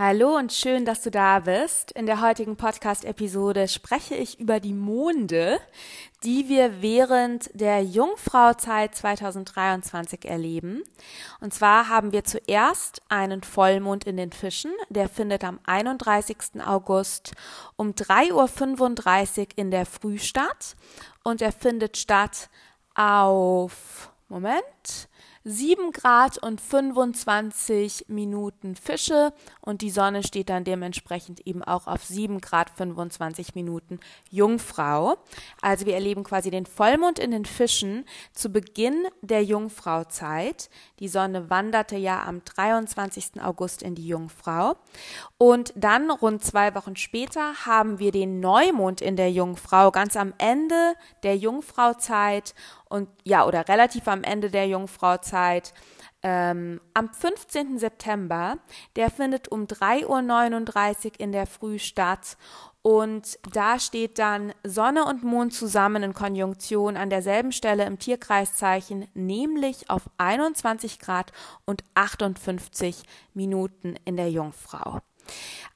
[0.00, 1.90] Hallo und schön, dass du da bist.
[1.90, 5.58] In der heutigen Podcast-Episode spreche ich über die Monde,
[6.22, 10.84] die wir während der Jungfrauzeit 2023 erleben.
[11.40, 16.64] Und zwar haben wir zuerst einen Vollmond in den Fischen, der findet am 31.
[16.64, 17.32] August
[17.74, 20.76] um 3.35 Uhr in der Früh statt
[21.24, 22.50] und er findet statt
[22.94, 25.08] auf, Moment,
[25.48, 29.32] 7 Grad und 25 Minuten Fische
[29.62, 33.98] und die Sonne steht dann dementsprechend eben auch auf 7 Grad 25 Minuten
[34.30, 35.16] Jungfrau.
[35.62, 38.04] Also wir erleben quasi den Vollmond in den Fischen
[38.34, 40.68] zu Beginn der Jungfrauzeit.
[40.98, 43.42] Die Sonne wanderte ja am 23.
[43.42, 44.76] August in die Jungfrau
[45.38, 50.34] und dann rund zwei Wochen später haben wir den Neumond in der Jungfrau ganz am
[50.36, 52.54] Ende der Jungfrauzeit
[52.88, 55.72] und ja, oder relativ am Ende der Jungfrauzeit.
[56.20, 57.78] Ähm, am 15.
[57.78, 58.58] September,
[58.96, 62.36] der findet um 3.39 Uhr in der Früh statt
[62.82, 69.06] und da steht dann Sonne und Mond zusammen in Konjunktion an derselben Stelle im Tierkreiszeichen,
[69.14, 71.32] nämlich auf 21 Grad
[71.66, 73.02] und 58
[73.34, 75.00] Minuten in der Jungfrau.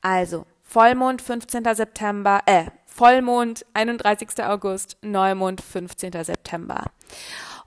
[0.01, 1.75] Also Vollmond 15.
[1.75, 4.45] September, äh, Vollmond 31.
[4.45, 6.13] August, Neumond 15.
[6.25, 6.85] September.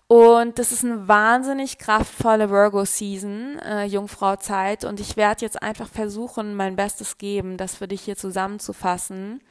[0.08, 4.84] Und das ist eine wahnsinnig kraftvolle Virgo-Season, äh, Jungfrauzeit.
[4.84, 9.42] Und ich werde jetzt einfach versuchen, mein Bestes geben, das für dich hier zusammenzufassen.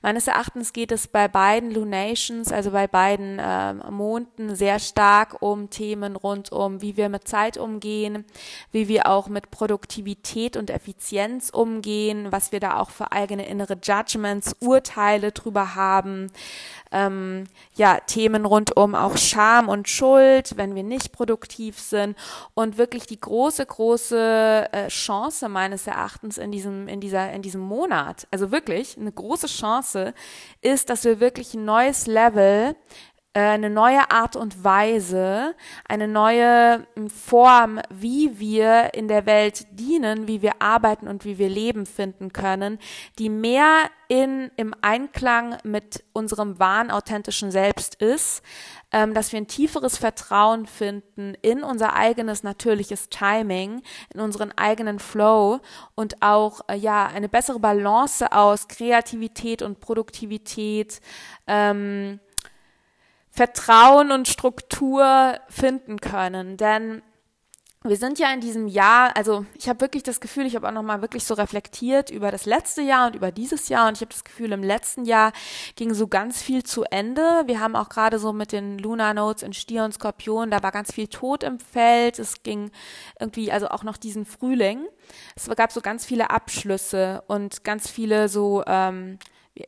[0.00, 5.70] Meines Erachtens geht es bei beiden Lunations, also bei beiden äh, Monden, sehr stark um
[5.70, 8.24] Themen rund um, wie wir mit Zeit umgehen,
[8.70, 13.76] wie wir auch mit Produktivität und Effizienz umgehen, was wir da auch für eigene innere
[13.82, 16.30] Judgments, Urteile drüber haben,
[16.92, 22.16] ähm, ja, Themen rund um auch Scham und Schuld, wenn wir nicht produktiv sind.
[22.54, 27.62] Und wirklich die große, große äh, Chance meines Erachtens in diesem, in dieser, in diesem
[27.62, 29.81] Monat, also wirklich eine große Chance
[30.60, 32.76] ist, dass wir wirklich ein neues Level
[33.34, 35.54] eine neue Art und Weise,
[35.88, 41.38] eine neue hm, Form, wie wir in der Welt dienen, wie wir arbeiten und wie
[41.38, 42.78] wir leben finden können,
[43.18, 48.42] die mehr in, im Einklang mit unserem wahren, authentischen Selbst ist,
[48.92, 53.82] ähm, dass wir ein tieferes Vertrauen finden in unser eigenes natürliches Timing,
[54.12, 55.60] in unseren eigenen Flow
[55.94, 61.00] und auch, äh, ja, eine bessere Balance aus Kreativität und Produktivität,
[61.46, 62.20] ähm,
[63.34, 66.58] Vertrauen und Struktur finden können.
[66.58, 67.02] Denn
[67.82, 70.72] wir sind ja in diesem Jahr, also ich habe wirklich das Gefühl, ich habe auch
[70.72, 74.12] nochmal wirklich so reflektiert über das letzte Jahr und über dieses Jahr und ich habe
[74.12, 75.32] das Gefühl, im letzten Jahr
[75.74, 77.42] ging so ganz viel zu Ende.
[77.46, 80.70] Wir haben auch gerade so mit den Lunar Notes in Stier und Skorpion, da war
[80.70, 82.20] ganz viel Tod im Feld.
[82.20, 82.70] Es ging
[83.18, 84.86] irgendwie, also auch noch diesen Frühling.
[85.34, 89.18] Es gab so ganz viele Abschlüsse und ganz viele so ähm,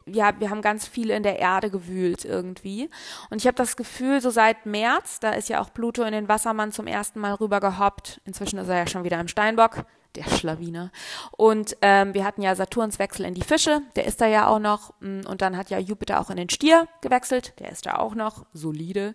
[0.06, 2.88] ja, wir haben ganz viel in der Erde gewühlt irgendwie.
[3.30, 6.28] Und ich habe das Gefühl, so seit März, da ist ja auch Pluto in den
[6.28, 8.20] Wassermann zum ersten Mal rüber gehoppt.
[8.24, 9.84] Inzwischen ist er ja schon wieder im Steinbock,
[10.14, 10.90] der Schlawiner.
[11.32, 14.58] Und ähm, wir hatten ja Saturns Wechsel in die Fische, der ist da ja auch
[14.58, 14.94] noch.
[15.00, 18.14] Mm, und dann hat ja Jupiter auch in den Stier gewechselt, der ist da auch
[18.14, 19.14] noch solide.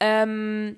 [0.00, 0.76] Ähm,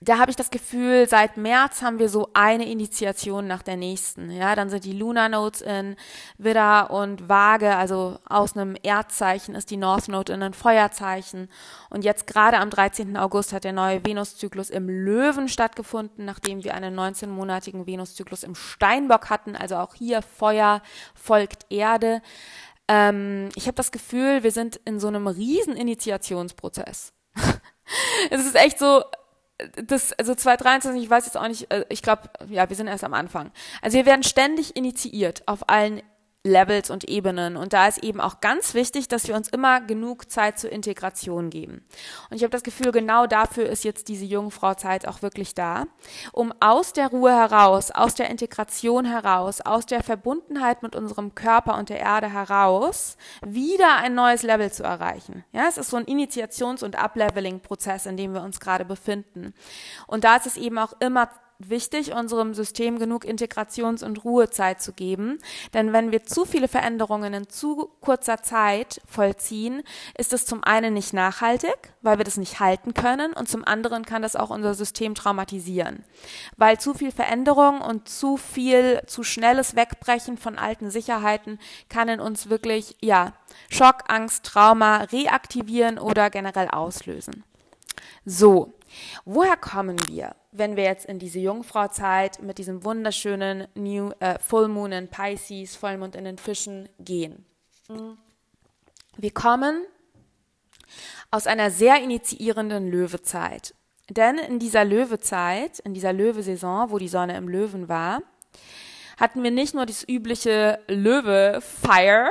[0.00, 4.30] da habe ich das Gefühl, seit März haben wir so eine Initiation nach der nächsten.
[4.30, 5.96] Ja, dann sind die Lunar Notes in
[6.36, 11.48] Widder und Waage, also aus einem Erdzeichen ist die North Node in ein Feuerzeichen.
[11.88, 13.16] Und jetzt gerade am 13.
[13.16, 19.30] August hat der neue Venuszyklus im Löwen stattgefunden, nachdem wir einen 19-monatigen Venuszyklus im Steinbock
[19.30, 19.56] hatten.
[19.56, 20.82] Also auch hier Feuer
[21.14, 22.20] folgt Erde.
[22.86, 27.14] Ähm, ich habe das Gefühl, wir sind in so einem riesen Initiationsprozess.
[28.30, 29.02] es ist echt so,
[29.86, 33.04] das, also 2023, ich weiß jetzt auch nicht, äh, ich glaube, ja, wir sind erst
[33.04, 33.50] am Anfang.
[33.82, 36.02] Also wir werden ständig initiiert auf allen
[36.46, 37.56] Levels und Ebenen.
[37.56, 41.50] Und da ist eben auch ganz wichtig, dass wir uns immer genug Zeit zur Integration
[41.50, 41.84] geben.
[42.30, 45.86] Und ich habe das Gefühl, genau dafür ist jetzt diese Jungfrauzeit auch wirklich da,
[46.32, 51.76] um aus der Ruhe heraus, aus der Integration heraus, aus der Verbundenheit mit unserem Körper
[51.76, 55.44] und der Erde heraus, wieder ein neues Level zu erreichen.
[55.52, 59.52] Ja, es ist so ein Initiations- und Upleveling-Prozess, in dem wir uns gerade befinden.
[60.06, 61.28] Und da ist es eben auch immer
[61.58, 65.38] wichtig, unserem System genug Integrations- und Ruhezeit zu geben.
[65.74, 69.82] Denn wenn wir zu viele Veränderungen in zu kurzer Zeit vollziehen,
[70.16, 74.04] ist es zum einen nicht nachhaltig, weil wir das nicht halten können, und zum anderen
[74.04, 76.04] kann das auch unser System traumatisieren.
[76.56, 81.58] Weil zu viel Veränderung und zu viel, zu schnelles Wegbrechen von alten Sicherheiten
[81.88, 83.32] kann in uns wirklich, ja,
[83.70, 87.44] Schock, Angst, Trauma reaktivieren oder generell auslösen.
[88.24, 88.75] So,
[89.24, 90.34] woher kommen wir?
[90.58, 95.76] wenn wir jetzt in diese Jungfrauzeit mit diesem wunderschönen New äh, Full Moon in Pisces,
[95.76, 97.44] Vollmond in den Fischen gehen.
[99.16, 99.84] Wir kommen
[101.30, 103.74] aus einer sehr initiierenden Löwezeit.
[104.08, 108.22] Denn in dieser Löwezeit, in dieser Löwesaison, wo die Sonne im Löwen war,
[109.16, 112.28] hatten wir nicht nur das übliche Löwe-Fire,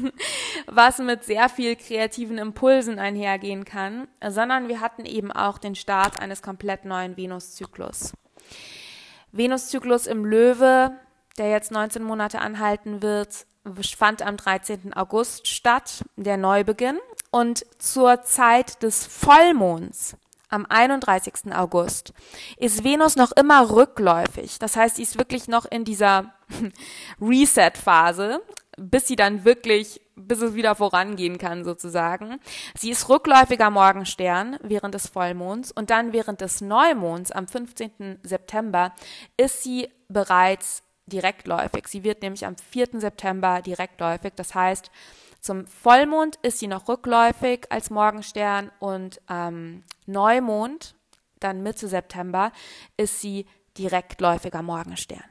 [0.66, 6.20] was mit sehr viel kreativen Impulsen einhergehen kann, sondern wir hatten eben auch den Start
[6.20, 8.12] eines komplett neuen Venuszyklus.
[9.32, 10.92] Venuszyklus im Löwe,
[11.38, 13.46] der jetzt 19 Monate anhalten wird,
[13.96, 14.94] fand am 13.
[14.94, 16.98] August statt, der Neubeginn.
[17.30, 20.16] Und zur Zeit des Vollmonds
[20.48, 21.52] am 31.
[21.54, 22.12] August
[22.56, 24.58] ist Venus noch immer rückläufig.
[24.58, 26.32] Das heißt, sie ist wirklich noch in dieser
[27.20, 28.40] Reset-Phase,
[28.76, 32.38] bis sie dann wirklich, bis es wieder vorangehen kann sozusagen.
[32.76, 38.20] Sie ist rückläufiger Morgenstern während des Vollmonds und dann während des Neumonds am 15.
[38.22, 38.92] September
[39.36, 41.86] ist sie bereits direktläufig.
[41.86, 43.00] Sie wird nämlich am 4.
[43.00, 44.32] September direktläufig.
[44.36, 44.90] Das heißt,
[45.46, 50.96] zum Vollmond ist sie noch rückläufig als Morgenstern und ähm, Neumond,
[51.38, 52.50] dann Mitte September,
[52.96, 53.46] ist sie
[53.78, 55.22] direktläufiger Morgenstern.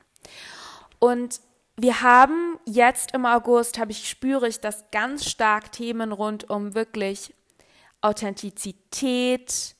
[1.00, 1.42] Und
[1.76, 6.75] wir haben jetzt im August, habe ich, spüre ich, dass ganz stark Themen rund um
[6.75, 7.36] wirklich
[8.00, 9.75] Authentizität,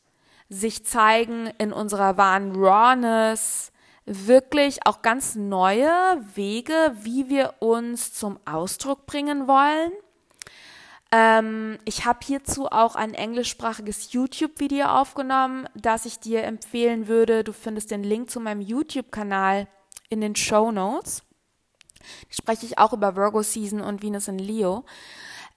[0.50, 3.72] sich zeigen in unserer wahren Rawness,
[4.06, 5.90] wirklich auch ganz neue
[6.36, 9.94] Wege, wie wir uns zum Ausdruck bringen wollen
[11.16, 17.46] ähm, ich habe hierzu auch ein englischsprachiges YouTube-Video aufgenommen, das ich dir empfehlen würde.
[17.46, 19.70] Du findest den Link zu meinem YouTube-Kanal
[20.10, 21.24] in den Show Notes.
[22.30, 24.84] Spreche ich auch über Virgo Season und Venus in Leo.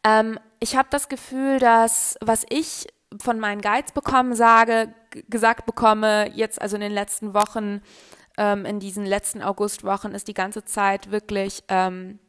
[0.04, 2.86] Ähm, ich habe das Gefühl, dass was ich
[3.20, 4.94] von meinen Guides bekommen sage,
[5.28, 7.82] gesagt bekomme, jetzt also in den letzten Wochen,
[8.36, 12.20] ähm, in diesen letzten Augustwochen, ist die ganze Zeit wirklich ähm,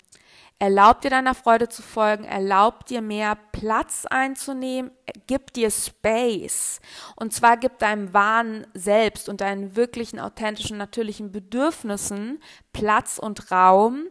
[0.62, 4.92] Erlaub dir deiner Freude zu folgen, erlaub dir mehr Platz einzunehmen,
[5.26, 6.82] gib dir Space.
[7.16, 12.42] Und zwar gib deinem wahren Selbst und deinen wirklichen, authentischen, natürlichen Bedürfnissen
[12.74, 14.10] Platz und Raum.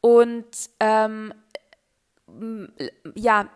[0.00, 0.46] Und
[0.80, 1.34] ähm,
[3.14, 3.50] ja,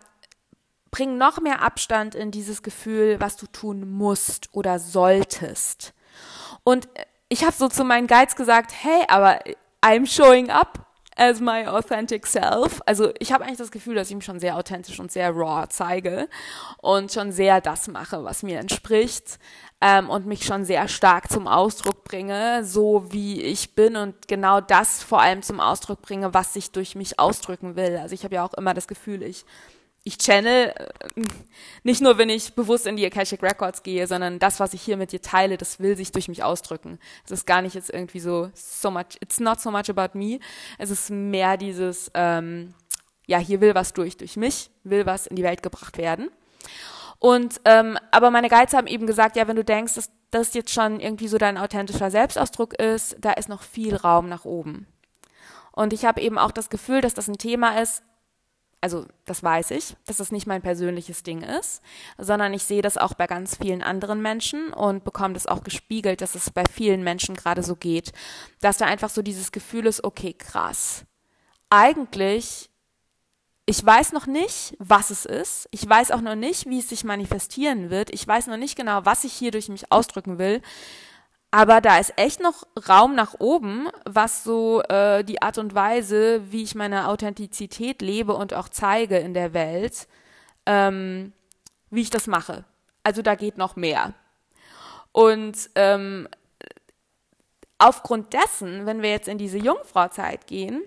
[0.91, 5.95] bring noch mehr Abstand in dieses Gefühl, was du tun musst oder solltest.
[6.63, 6.87] Und
[7.29, 9.39] ich habe so zu meinen Guides gesagt, hey, aber
[9.83, 10.86] I'm showing up
[11.17, 12.81] as my authentic self.
[12.85, 15.67] Also ich habe eigentlich das Gefühl, dass ich mich schon sehr authentisch und sehr raw
[15.69, 16.29] zeige
[16.77, 19.39] und schon sehr das mache, was mir entspricht.
[19.79, 24.59] ähm, und mich schon sehr stark zum Ausdruck bringe, so wie ich bin und genau
[24.59, 27.97] das vor allem zum Ausdruck bringe, was sich durch mich ausdrücken will.
[27.97, 29.45] Also ich habe ja auch immer das Gefühl, ich
[30.03, 31.23] ich channel äh,
[31.83, 34.97] nicht nur, wenn ich bewusst in die Akashic Records gehe, sondern das, was ich hier
[34.97, 36.99] mit dir teile, das will sich durch mich ausdrücken.
[37.25, 40.39] Es ist gar nicht jetzt irgendwie so so much, it's not so much about me.
[40.77, 42.73] Es ist mehr dieses, ähm,
[43.25, 46.29] ja, hier will was durch, durch mich, will was in die Welt gebracht werden.
[47.19, 50.73] Und ähm, aber meine Guides haben eben gesagt, ja, wenn du denkst, dass das jetzt
[50.73, 54.87] schon irgendwie so dein authentischer Selbstausdruck ist, da ist noch viel Raum nach oben.
[55.71, 58.03] Und ich habe eben auch das Gefühl, dass das ein Thema ist,
[58.81, 61.81] also das weiß ich, dass das nicht mein persönliches Ding ist,
[62.17, 66.21] sondern ich sehe das auch bei ganz vielen anderen Menschen und bekomme das auch gespiegelt,
[66.21, 68.13] dass es bei vielen Menschen gerade so geht,
[68.61, 71.05] dass da einfach so dieses Gefühl ist, okay, krass.
[71.69, 72.69] Eigentlich
[73.69, 75.67] ich weiß noch nicht, was es ist.
[75.71, 78.09] Ich weiß auch noch nicht, wie es sich manifestieren wird.
[78.13, 80.61] Ich weiß noch nicht genau, was ich hier durch mich ausdrücken will.
[81.51, 86.41] Aber da ist echt noch Raum nach oben, was so äh, die Art und Weise,
[86.51, 90.07] wie ich meine Authentizität lebe und auch zeige in der Welt,
[90.65, 91.31] ähm,
[91.89, 92.65] wie ich das mache.
[93.03, 94.13] Also da geht noch mehr.
[95.13, 96.27] Und ähm,
[97.77, 100.83] aufgrund dessen, wenn wir jetzt in diese Jungfrauzeit gehen,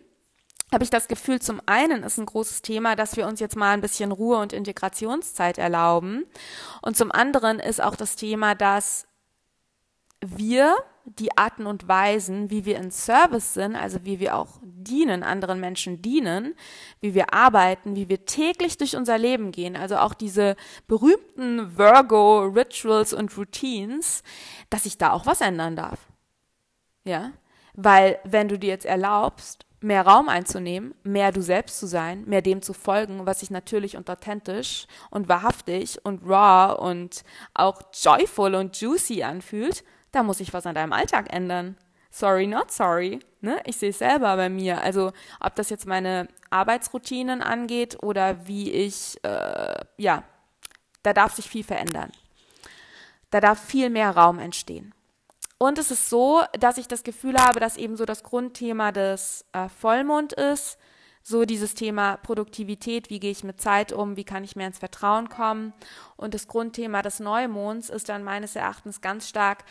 [0.72, 3.72] habe ich das Gefühl, zum einen ist ein großes Thema, dass wir uns jetzt mal
[3.72, 6.26] ein bisschen Ruhe und Integrationszeit erlauben.
[6.82, 9.06] Und zum anderen ist auch das Thema, dass
[10.20, 15.22] wir die Arten und Weisen, wie wir in Service sind, also wie wir auch dienen,
[15.22, 16.54] anderen Menschen dienen,
[17.00, 22.44] wie wir arbeiten, wie wir täglich durch unser Leben gehen, also auch diese berühmten Virgo
[22.44, 24.22] Rituals und Routines,
[24.68, 25.98] dass sich da auch was ändern darf.
[27.04, 27.32] Ja?
[27.74, 32.42] Weil wenn du dir jetzt erlaubst, mehr Raum einzunehmen, mehr du selbst zu sein, mehr
[32.42, 37.24] dem zu folgen, was sich natürlich und authentisch und wahrhaftig und raw und
[37.54, 41.76] auch joyful und juicy anfühlt, da muss ich was an deinem Alltag ändern.
[42.10, 43.20] Sorry, not sorry.
[43.40, 43.60] Ne?
[43.64, 44.82] Ich sehe es selber bei mir.
[44.82, 50.24] Also ob das jetzt meine Arbeitsroutinen angeht oder wie ich, äh, ja,
[51.02, 52.10] da darf sich viel verändern.
[53.30, 54.92] Da darf viel mehr Raum entstehen.
[55.56, 59.44] Und es ist so, dass ich das Gefühl habe, dass eben so das Grundthema des
[59.52, 60.78] äh, Vollmond ist,
[61.22, 64.78] so dieses Thema Produktivität, wie gehe ich mit Zeit um, wie kann ich mehr ins
[64.78, 65.74] Vertrauen kommen.
[66.16, 69.64] Und das Grundthema des Neumonds ist dann meines Erachtens ganz stark,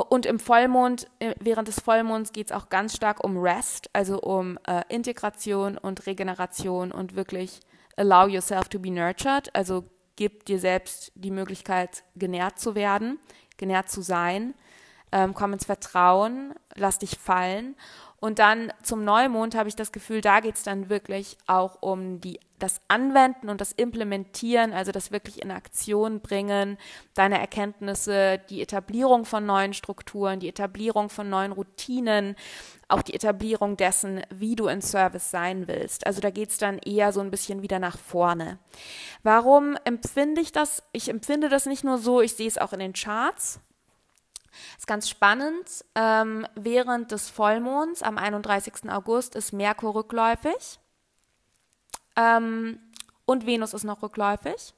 [0.00, 4.20] und im Vollmond, äh, während des Vollmonds geht es auch ganz stark um Rest, also
[4.20, 7.60] um äh, Integration und Regeneration und wirklich
[7.96, 9.84] allow yourself to be nurtured, also
[10.16, 13.18] gib dir selbst die Möglichkeit, genährt zu werden,
[13.56, 14.54] genährt zu sein
[15.12, 17.76] ähm, komm ins Vertrauen, lass dich fallen.
[18.18, 22.20] Und dann zum Neumond habe ich das Gefühl, da geht es dann wirklich auch um
[22.20, 26.78] die, das Anwenden und das Implementieren, also das wirklich in Aktion bringen,
[27.12, 32.36] deine Erkenntnisse, die Etablierung von neuen Strukturen, die Etablierung von neuen Routinen,
[32.88, 36.06] auch die Etablierung dessen, wie du in Service sein willst.
[36.06, 38.58] Also da geht es dann eher so ein bisschen wieder nach vorne.
[39.24, 40.82] Warum empfinde ich das?
[40.92, 43.60] Ich empfinde das nicht nur so, ich sehe es auch in den Charts.
[44.76, 45.84] Ist ganz spannend.
[45.94, 48.90] Ähm, während des Vollmonds am 31.
[48.90, 50.78] August ist Merkur rückläufig
[52.16, 52.78] ähm,
[53.24, 54.74] und Venus ist noch rückläufig.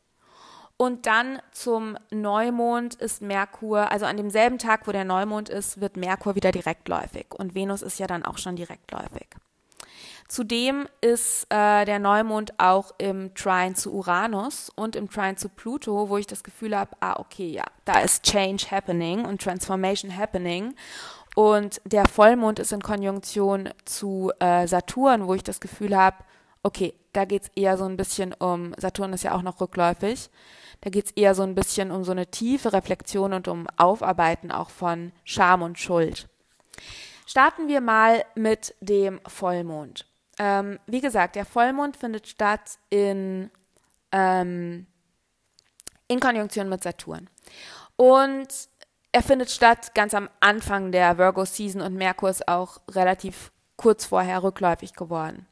[0.77, 5.97] Und dann zum Neumond ist Merkur, also an demselben Tag, wo der Neumond ist, wird
[5.97, 7.27] Merkur wieder direktläufig.
[7.37, 9.27] Und Venus ist ja dann auch schon direktläufig.
[10.29, 16.11] Zudem ist äh, der Neumond auch im Trine zu Uranus und im Trine zu Pluto,
[16.11, 20.75] wo ich das Gefühl habe, ah, okay, ja, da ist Change happening und Transformation happening.
[21.35, 26.17] Und der Vollmond ist in Konjunktion zu äh, Saturn, wo ich das Gefühl habe,
[26.63, 30.29] okay, da geht es eher so ein bisschen um, Saturn ist ja auch noch rückläufig,
[30.83, 34.51] da geht es eher so ein bisschen um so eine tiefe Reflexion und um Aufarbeiten
[34.51, 36.29] auch von Scham und Schuld.
[37.27, 40.08] Starten wir mal mit dem Vollmond.
[40.38, 43.50] Ähm, wie gesagt, der Vollmond findet statt in,
[44.12, 44.87] ähm,
[46.07, 47.28] in Konjunktion mit Saturn.
[47.97, 48.49] Und
[49.11, 54.42] er findet statt ganz am Anfang der Virgo-Season und Merkur ist auch relativ kurz vorher
[54.42, 55.47] rückläufig geworden.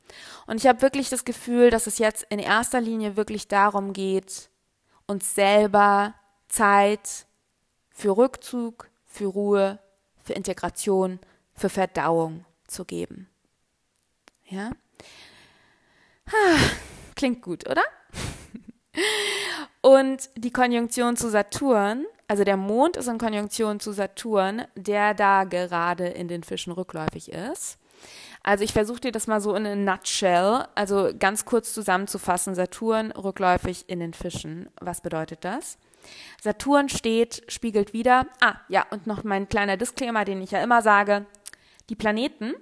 [0.46, 4.50] Und ich habe wirklich das Gefühl, dass es jetzt in erster Linie wirklich darum geht,
[5.06, 6.14] uns selber
[6.48, 7.26] Zeit
[7.90, 9.78] für Rückzug, für Ruhe,
[10.22, 11.20] für Integration,
[11.54, 13.28] für Verdauung zu geben.
[14.48, 14.70] Ja?
[17.14, 17.82] Klingt gut, oder?
[19.80, 25.44] Und die Konjunktion zu Saturn, also der Mond ist in Konjunktion zu Saturn, der da
[25.44, 27.78] gerade in den Fischen rückläufig ist.
[28.42, 32.54] Also ich versuche dir das mal so in a nutshell, also ganz kurz zusammenzufassen.
[32.54, 34.68] Saturn rückläufig in den Fischen.
[34.80, 35.78] Was bedeutet das?
[36.40, 38.26] Saturn steht, spiegelt wieder.
[38.40, 41.26] Ah, ja, und noch mein kleiner Disclaimer, den ich ja immer sage.
[41.88, 42.54] Die Planeten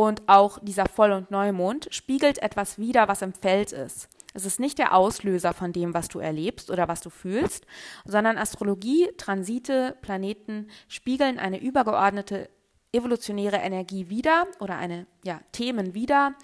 [0.00, 4.08] und auch dieser Voll- und Neumond spiegelt etwas wider, was im Feld ist.
[4.32, 7.66] Es ist nicht der Auslöser von dem, was du erlebst oder was du fühlst,
[8.06, 12.48] sondern Astrologie, Transite, Planeten spiegeln eine übergeordnete
[12.94, 16.34] evolutionäre Energie wider oder eine ja, Themen wider,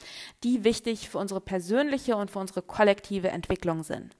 [0.44, 4.16] die wichtig für unsere persönliche und für unsere kollektive Entwicklung sind.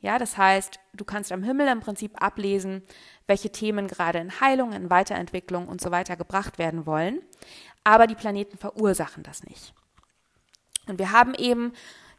[0.00, 2.82] Ja, das heißt, du kannst am Himmel im Prinzip ablesen,
[3.26, 7.20] welche Themen gerade in Heilung, in Weiterentwicklung und so weiter gebracht werden wollen,
[7.90, 9.74] aber die Planeten verursachen das nicht.
[10.86, 11.72] Und wir haben eben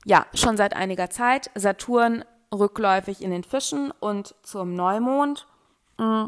[0.05, 5.47] ja schon seit einiger Zeit Saturn rückläufig in den Fischen und zum Neumond
[5.97, 6.25] mm,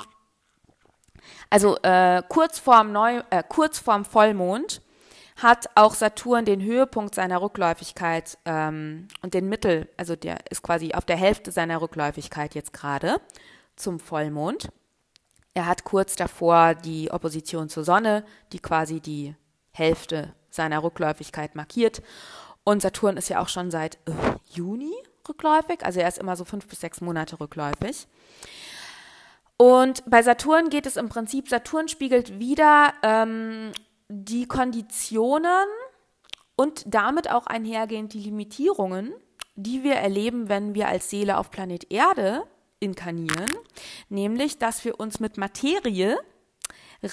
[1.50, 4.82] also äh, kurz, vorm Neu äh, kurz vorm Vollmond
[5.42, 10.94] hat auch Saturn den Höhepunkt seiner Rückläufigkeit ähm, und den Mittel, also der ist quasi
[10.94, 13.20] auf der Hälfte seiner Rückläufigkeit jetzt gerade
[13.76, 14.70] zum Vollmond.
[15.54, 19.36] Er hat kurz davor die Opposition zur Sonne, die quasi die
[19.72, 22.02] Hälfte seiner Rückläufigkeit markiert.
[22.64, 24.12] Und Saturn ist ja auch schon seit äh,
[24.52, 24.94] Juni
[25.28, 28.08] rückläufig, also er ist immer so fünf bis sechs Monate rückläufig.
[29.58, 33.72] Und bei Saturn geht es im Prinzip, Saturn spiegelt wieder ähm,
[34.10, 35.68] die Konditionen
[36.56, 39.14] und damit auch einhergehend die Limitierungen,
[39.56, 42.44] die wir erleben, wenn wir als Seele auf Planet Erde
[42.84, 43.50] inkarnieren,
[44.10, 46.20] nämlich dass wir uns mit Materie,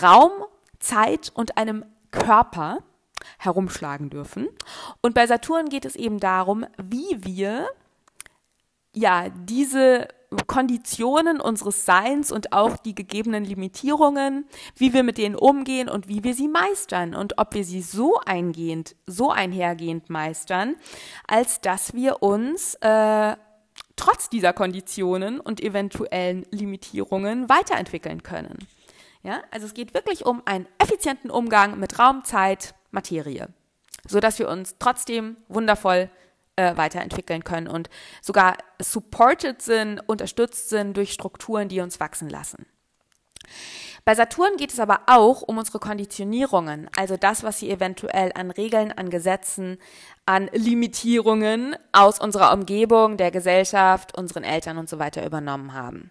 [0.02, 0.32] Raum,
[0.78, 2.82] Zeit und einem Körper
[3.38, 4.48] herumschlagen dürfen.
[5.00, 7.68] Und bei Saturn geht es eben darum, wie wir
[8.92, 10.08] ja diese
[10.46, 14.46] Konditionen unseres Seins und auch die gegebenen Limitierungen,
[14.76, 18.20] wie wir mit denen umgehen und wie wir sie meistern und ob wir sie so
[18.24, 20.76] eingehend, so einhergehend meistern,
[21.26, 23.36] als dass wir uns äh,
[23.96, 28.58] trotz dieser Konditionen und eventuellen Limitierungen weiterentwickeln können.
[29.22, 33.48] Ja, also es geht wirklich um einen effizienten Umgang mit Raum, Zeit, Materie,
[34.08, 36.10] so dass wir uns trotzdem wundervoll
[36.56, 37.90] äh, weiterentwickeln können und
[38.22, 42.66] sogar supported sind, unterstützt sind durch Strukturen, die uns wachsen lassen.
[44.04, 48.50] Bei Saturn geht es aber auch um unsere Konditionierungen, also das, was sie eventuell an
[48.50, 49.78] Regeln, an Gesetzen,
[50.30, 56.08] an Limitierungen aus unserer Umgebung, der Gesellschaft, unseren Eltern und so weiter übernommen haben.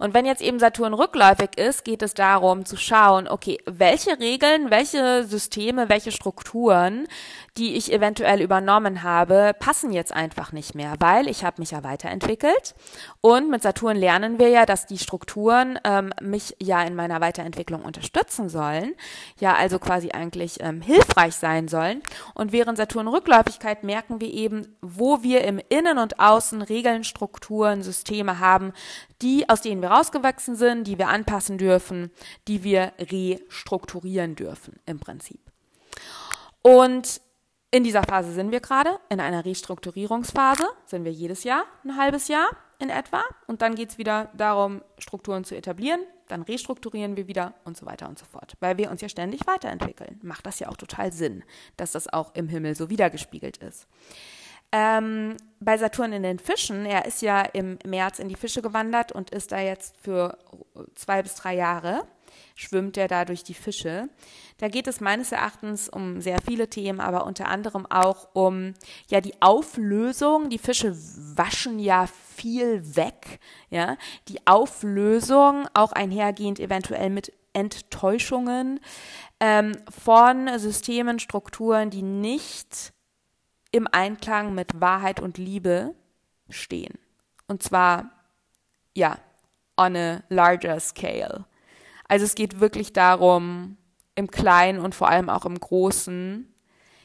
[0.00, 4.72] Und wenn jetzt eben Saturn rückläufig ist, geht es darum zu schauen, okay, welche Regeln,
[4.72, 7.06] welche Systeme, welche Strukturen,
[7.56, 11.84] die ich eventuell übernommen habe, passen jetzt einfach nicht mehr, weil ich habe mich ja
[11.84, 12.74] weiterentwickelt
[13.20, 17.82] und mit Saturn lernen wir ja, dass die Strukturen ähm, mich ja in meiner Weiterentwicklung
[17.82, 18.94] unterstützen sollen,
[19.38, 22.02] ja also quasi eigentlich ähm, hilfreich sein sollen.
[22.34, 27.04] Und während Saturn rückläufig Persönlichkeit merken wir eben, wo wir im Innen und Außen Regeln,
[27.04, 28.72] Strukturen, Systeme haben,
[29.22, 32.10] die, aus denen wir rausgewachsen sind, die wir anpassen dürfen,
[32.48, 35.40] die wir restrukturieren dürfen im Prinzip.
[36.62, 37.20] Und
[37.70, 42.28] in dieser Phase sind wir gerade, in einer Restrukturierungsphase, sind wir jedes Jahr, ein halbes
[42.28, 43.22] Jahr in etwa.
[43.46, 47.86] Und dann geht es wieder darum, Strukturen zu etablieren, dann restrukturieren wir wieder und so
[47.86, 48.56] weiter und so fort.
[48.60, 50.18] Weil wir uns ja ständig weiterentwickeln.
[50.22, 51.42] Macht das ja auch total Sinn,
[51.76, 53.86] dass das auch im Himmel so wiedergespiegelt ist.
[54.72, 59.10] Ähm, bei Saturn in den Fischen, er ist ja im März in die Fische gewandert
[59.10, 60.38] und ist da jetzt für
[60.94, 62.06] zwei bis drei Jahre
[62.54, 64.08] schwimmt er da durch die Fische.
[64.58, 68.74] Da geht es meines Erachtens um sehr viele Themen, aber unter anderem auch um
[69.08, 70.50] ja die Auflösung.
[70.50, 72.06] Die Fische waschen ja
[72.40, 73.96] viel weg, ja.
[74.28, 78.80] Die Auflösung auch einhergehend eventuell mit Enttäuschungen
[79.40, 82.92] ähm, von Systemen, Strukturen, die nicht
[83.72, 85.94] im Einklang mit Wahrheit und Liebe
[86.48, 86.98] stehen.
[87.46, 88.10] Und zwar,
[88.96, 89.18] ja,
[89.76, 91.44] on a larger scale.
[92.08, 93.76] Also es geht wirklich darum,
[94.14, 96.52] im Kleinen und vor allem auch im Großen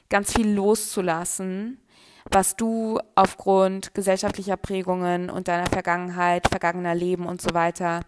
[0.10, 1.80] ganz viel loszulassen,
[2.32, 8.02] was du aufgrund gesellschaftlicher Prägungen und deiner Vergangenheit, vergangener Leben und so weiter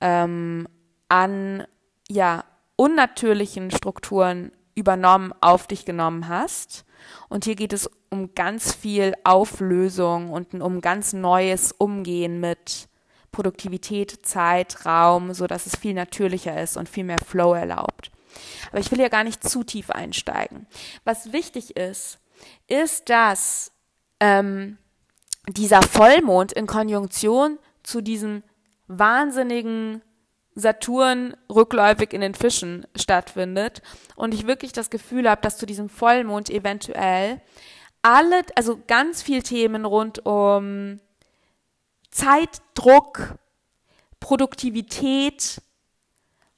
[0.00, 0.68] ähm,
[1.08, 1.66] an
[2.08, 2.44] ja
[2.76, 6.84] unnatürlichen Strukturen übernommen, auf dich genommen hast.
[7.28, 12.88] Und hier geht es um ganz viel Auflösung und um ganz neues Umgehen mit
[13.32, 18.10] Produktivität, Zeit, Raum, so dass es viel natürlicher ist und viel mehr Flow erlaubt.
[18.70, 20.66] Aber ich will ja gar nicht zu tief einsteigen.
[21.04, 22.19] Was wichtig ist,
[22.66, 23.72] ist, dass
[24.20, 24.78] ähm,
[25.48, 28.42] dieser Vollmond in Konjunktion zu diesem
[28.86, 30.02] wahnsinnigen
[30.54, 33.82] Saturn rückläufig in den Fischen stattfindet
[34.16, 37.40] und ich wirklich das Gefühl habe, dass zu diesem Vollmond eventuell
[38.02, 41.00] alle, also ganz viel Themen rund um
[42.10, 43.34] Zeitdruck,
[44.18, 45.62] Produktivität,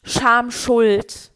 [0.03, 1.33] Scham, Schuld,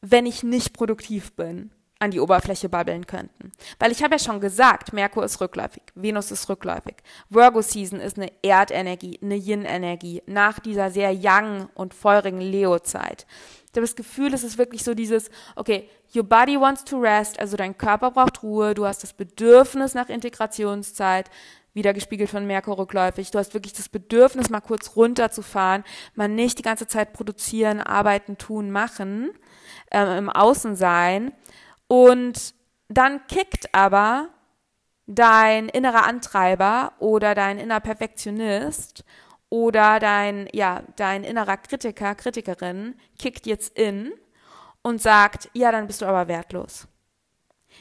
[0.00, 3.52] wenn ich nicht produktiv bin, an die Oberfläche babbeln könnten.
[3.78, 6.96] Weil ich habe ja schon gesagt, Merkur ist rückläufig, Venus ist rückläufig.
[7.30, 13.24] Virgo Season ist eine Erdenergie, eine Yin-Energie nach dieser sehr young und feurigen Leo-Zeit.
[13.66, 17.38] Ich habe das Gefühl, es ist wirklich so dieses, okay, your body wants to rest,
[17.38, 21.30] also dein Körper braucht Ruhe, du hast das Bedürfnis nach Integrationszeit,
[21.74, 23.30] wieder gespiegelt von Merkur rückläufig.
[23.30, 25.84] Du hast wirklich das Bedürfnis, mal kurz runterzufahren,
[26.14, 29.30] mal nicht die ganze Zeit produzieren, arbeiten, tun, machen,
[29.90, 31.32] ähm, im Außen sein.
[31.92, 32.54] Und
[32.88, 34.30] dann kickt aber
[35.06, 39.04] dein innerer Antreiber oder dein innerer Perfektionist
[39.50, 44.10] oder dein, ja, dein innerer Kritiker, Kritikerin kickt jetzt in
[44.80, 46.88] und sagt, ja, dann bist du aber wertlos.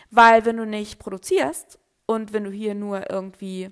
[0.10, 3.72] Weil wenn du nicht produzierst und wenn du hier nur irgendwie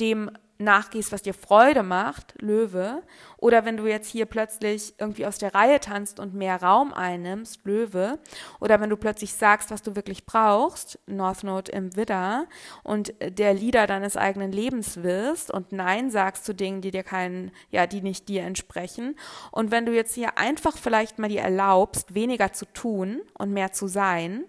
[0.00, 0.30] dem
[0.62, 3.02] nachgehst, was dir Freude macht, Löwe,
[3.36, 7.64] oder wenn du jetzt hier plötzlich irgendwie aus der Reihe tanzt und mehr Raum einnimmst,
[7.64, 8.18] Löwe,
[8.60, 12.46] oder wenn du plötzlich sagst, was du wirklich brauchst, North Node im Widder,
[12.82, 17.50] und der Leader deines eigenen Lebens wirst und Nein sagst zu Dingen, die dir keinen,
[17.70, 19.16] ja, die nicht dir entsprechen,
[19.50, 23.72] und wenn du jetzt hier einfach vielleicht mal dir erlaubst, weniger zu tun und mehr
[23.72, 24.44] zu sein,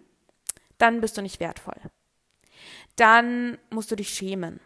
[0.77, 1.79] dann bist du nicht wertvoll.
[2.95, 4.59] Dann musst du dich schämen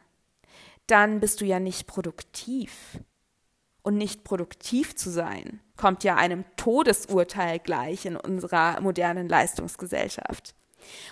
[0.88, 3.00] dann bist du ja nicht produktiv.
[3.84, 10.56] Und nicht produktiv zu sein, kommt ja einem Todesurteil gleich in unserer modernen Leistungsgesellschaft.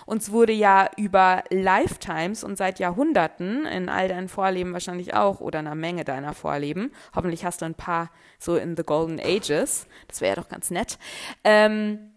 [0.04, 5.58] Uns wurde ja über Lifetimes und seit Jahrhunderten, in all deinen Vorleben wahrscheinlich auch oder
[5.60, 10.20] einer Menge deiner Vorleben, hoffentlich hast du ein paar so in the Golden Ages, das
[10.20, 10.98] wäre ja doch ganz nett,
[11.44, 12.12] ähm,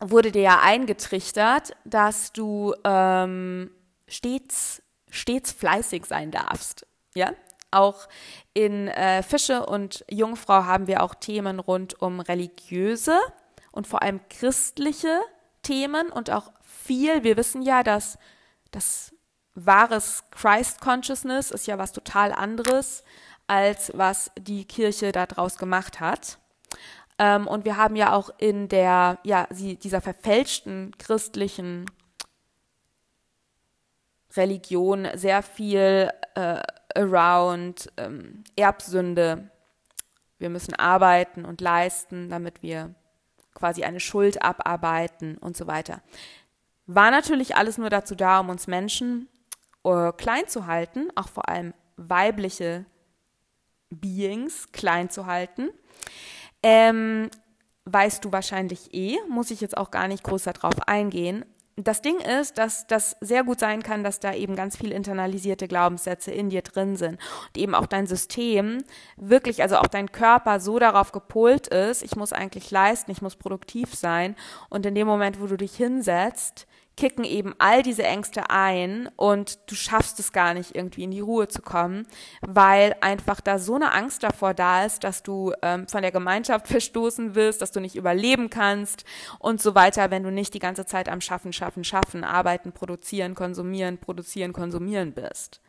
[0.00, 3.70] wurde dir ja eingetrichtert, dass du ähm,
[4.06, 6.87] stets, stets fleißig sein darfst.
[7.18, 7.32] Ja,
[7.72, 8.08] auch
[8.54, 13.18] in äh, Fische und Jungfrau haben wir auch Themen rund um religiöse
[13.72, 15.20] und vor allem christliche
[15.62, 17.24] Themen und auch viel.
[17.24, 18.18] Wir wissen ja, dass
[18.70, 19.12] das
[19.54, 23.02] wahres Christ Consciousness ist ja was total anderes
[23.48, 26.38] als was die Kirche daraus gemacht hat.
[27.18, 31.86] Ähm, und wir haben ja auch in der, ja, sie, dieser verfälschten christlichen
[34.36, 36.60] Religion sehr viel äh,
[36.94, 39.50] around ähm, Erbsünde.
[40.38, 42.94] Wir müssen arbeiten und leisten, damit wir
[43.54, 46.00] quasi eine Schuld abarbeiten und so weiter.
[46.86, 49.28] War natürlich alles nur dazu da, um uns Menschen
[49.84, 52.86] äh, klein zu halten, auch vor allem weibliche
[53.90, 55.70] Beings klein zu halten.
[56.62, 57.30] Ähm,
[57.84, 61.44] weißt du wahrscheinlich eh, muss ich jetzt auch gar nicht groß darauf eingehen
[61.84, 65.68] das Ding ist, dass das sehr gut sein kann, dass da eben ganz viel internalisierte
[65.68, 68.84] Glaubenssätze in dir drin sind und eben auch dein System
[69.16, 73.36] wirklich, also auch dein Körper so darauf gepolt ist, ich muss eigentlich leisten, ich muss
[73.36, 74.36] produktiv sein
[74.68, 76.67] und in dem Moment, wo du dich hinsetzt,
[76.98, 81.20] kicken eben all diese Ängste ein und du schaffst es gar nicht irgendwie in die
[81.20, 82.08] Ruhe zu kommen,
[82.40, 86.66] weil einfach da so eine Angst davor da ist, dass du ähm, von der Gemeinschaft
[86.66, 89.04] verstoßen wirst, dass du nicht überleben kannst
[89.38, 93.36] und so weiter, wenn du nicht die ganze Zeit am Schaffen, Schaffen, Schaffen, Arbeiten, Produzieren,
[93.36, 95.60] Konsumieren, Produzieren, Konsumieren bist.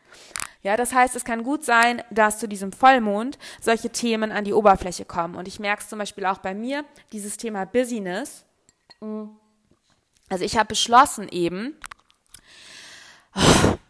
[0.62, 4.52] Ja, das heißt, es kann gut sein, dass zu diesem Vollmond solche Themen an die
[4.52, 5.36] Oberfläche kommen.
[5.36, 8.44] Und ich merke es zum Beispiel auch bei mir, dieses Thema Business.
[9.00, 9.28] Mh
[10.30, 11.76] also ich habe beschlossen eben,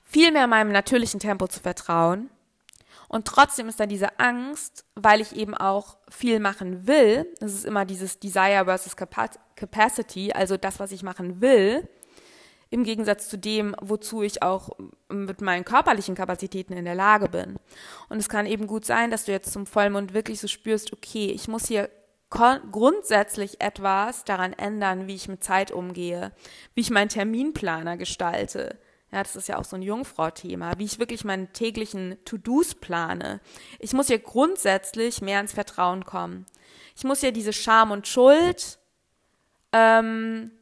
[0.03, 2.31] viel mehr meinem natürlichen Tempo zu vertrauen.
[3.09, 7.27] Und trotzdem ist da diese Angst, weil ich eben auch viel machen will.
[7.41, 11.89] Das ist immer dieses Desire versus Capacity, also das, was ich machen will,
[12.71, 14.71] im Gegensatz zu dem, wozu ich auch
[15.09, 17.57] mit meinen körperlichen Kapazitäten in der Lage bin.
[18.09, 21.33] Und es kann eben gut sein, dass du jetzt zum Vollmond wirklich so spürst, okay,
[21.33, 21.91] ich muss hier
[22.31, 26.33] grundsätzlich etwas daran ändern, wie ich mit Zeit umgehe,
[26.75, 28.79] wie ich meinen Terminplaner gestalte.
[29.13, 33.41] Ja, das ist ja auch so ein Jungfrau-Thema, wie ich wirklich meine täglichen To-Dos plane.
[33.81, 36.47] Ich muss hier grundsätzlich mehr ins Vertrauen kommen.
[36.97, 38.79] Ich muss ja diese Scham und Schuld,
[39.73, 40.53] ähm,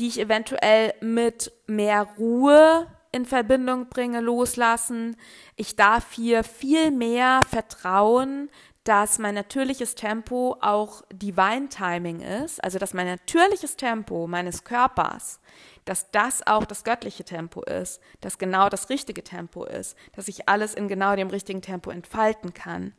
[0.00, 5.16] die ich eventuell mit mehr Ruhe in Verbindung bringe, loslassen.
[5.56, 8.50] Ich darf hier viel mehr vertrauen,
[8.84, 15.40] dass mein natürliches Tempo auch Divine Timing ist, also dass mein natürliches Tempo meines Körpers,
[15.84, 20.48] dass das auch das göttliche Tempo ist, dass genau das richtige Tempo ist, dass ich
[20.48, 22.94] alles in genau dem richtigen Tempo entfalten kann.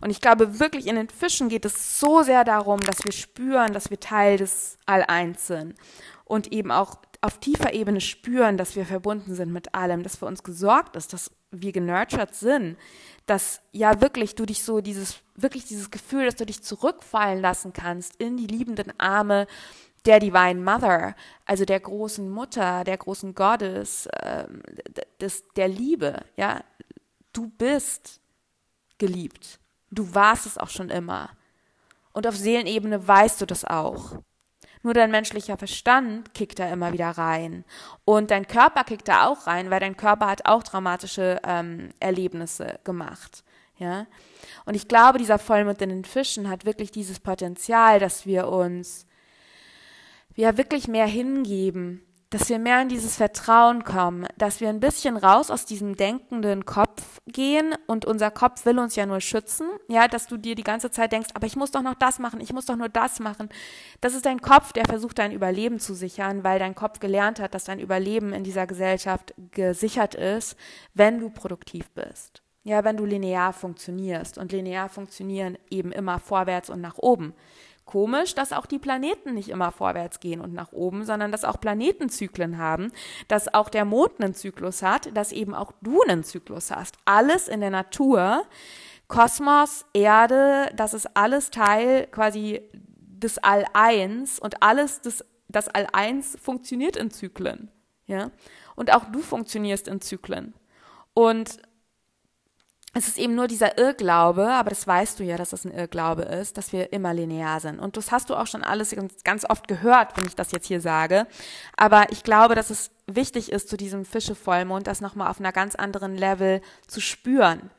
[0.00, 3.72] Und ich glaube wirklich, in den Fischen geht es so sehr darum, dass wir spüren,
[3.72, 5.74] dass wir Teil des All-Eins sind
[6.24, 10.26] und eben auch auf tiefer Ebene spüren, dass wir verbunden sind mit allem, dass für
[10.26, 12.76] uns gesorgt ist, dass wir genurtured sind,
[13.26, 17.72] dass ja wirklich du dich so dieses, wirklich dieses Gefühl, dass du dich zurückfallen lassen
[17.72, 19.46] kannst in die liebenden Arme
[20.04, 24.46] der Divine Mother, also der großen Mutter, der großen Gottes, äh,
[25.20, 26.62] des, der Liebe, ja.
[27.32, 28.20] Du bist
[28.98, 29.58] geliebt.
[29.90, 31.30] Du warst es auch schon immer.
[32.12, 34.22] Und auf Seelenebene weißt du das auch.
[34.86, 37.64] Nur dein menschlicher Verstand kickt da immer wieder rein.
[38.04, 42.78] Und dein Körper kickt da auch rein, weil dein Körper hat auch traumatische ähm, Erlebnisse
[42.84, 43.42] gemacht.
[43.78, 44.06] Ja.
[44.64, 49.08] Und ich glaube, dieser Vollmond in den Fischen hat wirklich dieses Potenzial, dass wir uns
[50.36, 55.16] ja wirklich mehr hingeben dass wir mehr in dieses Vertrauen kommen, dass wir ein bisschen
[55.16, 60.08] raus aus diesem denkenden Kopf gehen und unser Kopf will uns ja nur schützen, ja,
[60.08, 62.52] dass du dir die ganze Zeit denkst, aber ich muss doch noch das machen, ich
[62.52, 63.48] muss doch nur das machen.
[64.00, 67.54] Das ist dein Kopf, der versucht dein Überleben zu sichern, weil dein Kopf gelernt hat,
[67.54, 70.56] dass dein Überleben in dieser Gesellschaft gesichert ist,
[70.94, 72.42] wenn du produktiv bist.
[72.64, 77.32] Ja, wenn du linear funktionierst und linear funktionieren eben immer vorwärts und nach oben.
[77.86, 81.60] Komisch, dass auch die Planeten nicht immer vorwärts gehen und nach oben, sondern dass auch
[81.60, 82.90] Planetenzyklen haben,
[83.28, 86.96] dass auch der Mond einen Zyklus hat, dass eben auch du einen Zyklus hast.
[87.04, 88.42] Alles in der Natur,
[89.06, 96.96] Kosmos, Erde, das ist alles Teil quasi des All-Eins und alles des, das All-Eins funktioniert
[96.96, 97.70] in Zyklen.
[98.06, 98.32] Ja?
[98.74, 100.54] Und auch du funktionierst in Zyklen.
[101.14, 101.60] Und
[102.96, 106.22] es ist eben nur dieser Irrglaube, aber das weißt du ja, dass das ein Irrglaube
[106.22, 107.78] ist, dass wir immer linear sind.
[107.78, 110.80] Und das hast du auch schon alles ganz oft gehört, wenn ich das jetzt hier
[110.80, 111.26] sage.
[111.76, 115.74] Aber ich glaube, dass es wichtig ist, zu diesem Fische-Vollmond das nochmal auf einer ganz
[115.74, 117.70] anderen Level zu spüren.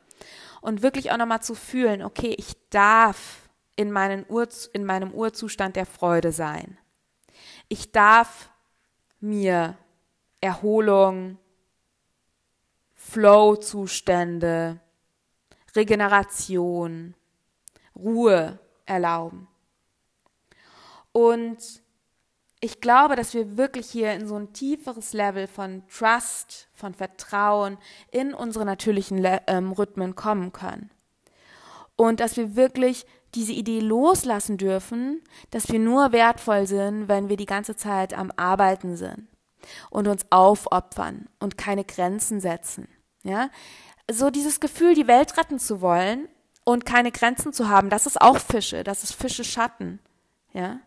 [0.60, 5.74] Und wirklich auch nochmal zu fühlen, okay, ich darf in, meinen Ur, in meinem Urzustand
[5.74, 6.78] der Freude sein.
[7.68, 8.50] Ich darf
[9.18, 9.76] mir
[10.40, 11.38] Erholung,
[12.94, 14.78] Flow-Zustände,
[15.78, 17.14] Regeneration,
[17.96, 19.46] Ruhe erlauben.
[21.12, 21.58] Und
[22.60, 27.78] ich glaube, dass wir wirklich hier in so ein tieferes Level von Trust, von Vertrauen
[28.10, 30.90] in unsere natürlichen Le ähm, Rhythmen kommen können.
[31.94, 37.36] Und dass wir wirklich diese Idee loslassen dürfen, dass wir nur wertvoll sind, wenn wir
[37.36, 39.28] die ganze Zeit am Arbeiten sind
[39.90, 42.88] und uns aufopfern und keine Grenzen setzen.
[43.24, 43.50] Ja,
[44.10, 46.28] so dieses Gefühl, die Welt retten zu wollen
[46.64, 50.00] und keine Grenzen zu haben, das ist auch Fische, das ist Fische Schatten,
[50.52, 50.80] ja.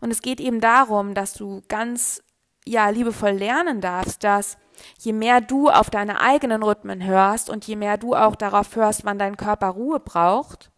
[0.00, 2.22] Und es geht eben darum, dass du ganz,
[2.66, 4.58] ja, liebevoll lernen darfst, dass
[4.98, 9.04] je mehr du auf deine eigenen Rhythmen hörst und je mehr du auch darauf hörst,
[9.04, 10.72] wann dein Körper Ruhe braucht,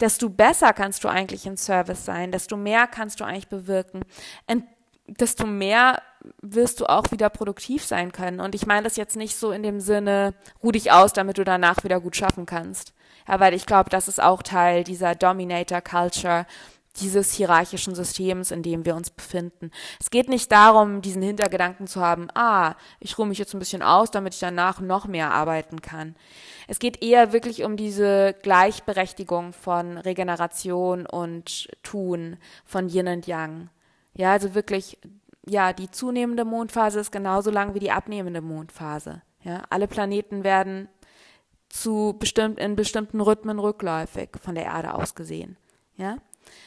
[0.00, 4.02] desto besser kannst du eigentlich im Service sein, desto mehr kannst du eigentlich bewirken,
[5.06, 6.02] desto mehr
[6.42, 8.40] wirst du auch wieder produktiv sein können.
[8.40, 11.44] Und ich meine das jetzt nicht so in dem Sinne, ruh dich aus, damit du
[11.44, 12.92] danach wieder gut schaffen kannst.
[13.26, 16.46] Ja, weil ich glaube, das ist auch Teil dieser Dominator Culture,
[17.00, 19.70] dieses hierarchischen Systems, in dem wir uns befinden.
[20.00, 23.82] Es geht nicht darum, diesen Hintergedanken zu haben, ah, ich ruhe mich jetzt ein bisschen
[23.82, 26.16] aus, damit ich danach noch mehr arbeiten kann.
[26.66, 33.70] Es geht eher wirklich um diese Gleichberechtigung von Regeneration und Tun, von Yin und Yang.
[34.14, 34.98] Ja, also wirklich
[35.48, 39.22] ja, die zunehmende Mondphase ist genauso lang wie die abnehmende Mondphase.
[39.42, 40.88] Ja, alle Planeten werden
[41.68, 45.56] zu bestimmt, in bestimmten Rhythmen rückläufig von der Erde aus gesehen.
[45.96, 46.18] Ja,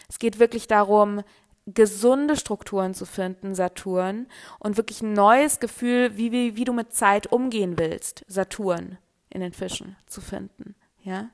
[0.08, 1.22] es geht wirklich darum,
[1.66, 4.28] gesunde Strukturen zu finden, Saturn,
[4.60, 8.98] und wirklich ein neues Gefühl, wie, wie, wie du mit Zeit umgehen willst, Saturn
[9.30, 10.76] in den Fischen zu finden.
[11.04, 11.30] Ja?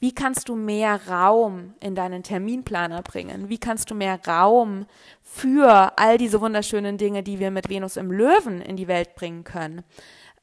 [0.00, 3.48] Wie kannst du mehr Raum in deinen Terminplaner bringen?
[3.48, 4.86] Wie kannst du mehr Raum
[5.22, 9.44] für all diese wunderschönen Dinge, die wir mit Venus im Löwen in die Welt bringen
[9.44, 9.82] können?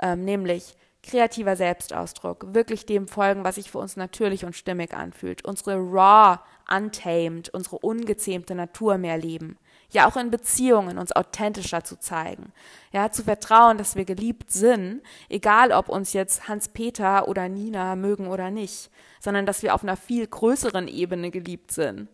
[0.02, 5.46] Ähm, nämlich kreativer Selbstausdruck, wirklich dem folgen, was sich für uns natürlich und stimmig anfühlt,
[5.46, 6.40] unsere raw,
[6.70, 9.58] untamed, unsere ungezähmte Natur mehr leben
[9.92, 12.54] ja auch in Beziehungen uns authentischer zu zeigen.
[12.92, 18.28] Ja, zu vertrauen, dass wir geliebt sind, egal ob uns jetzt Hans-Peter oder Nina mögen
[18.28, 22.08] oder nicht, sondern dass wir auf einer viel größeren Ebene geliebt sind.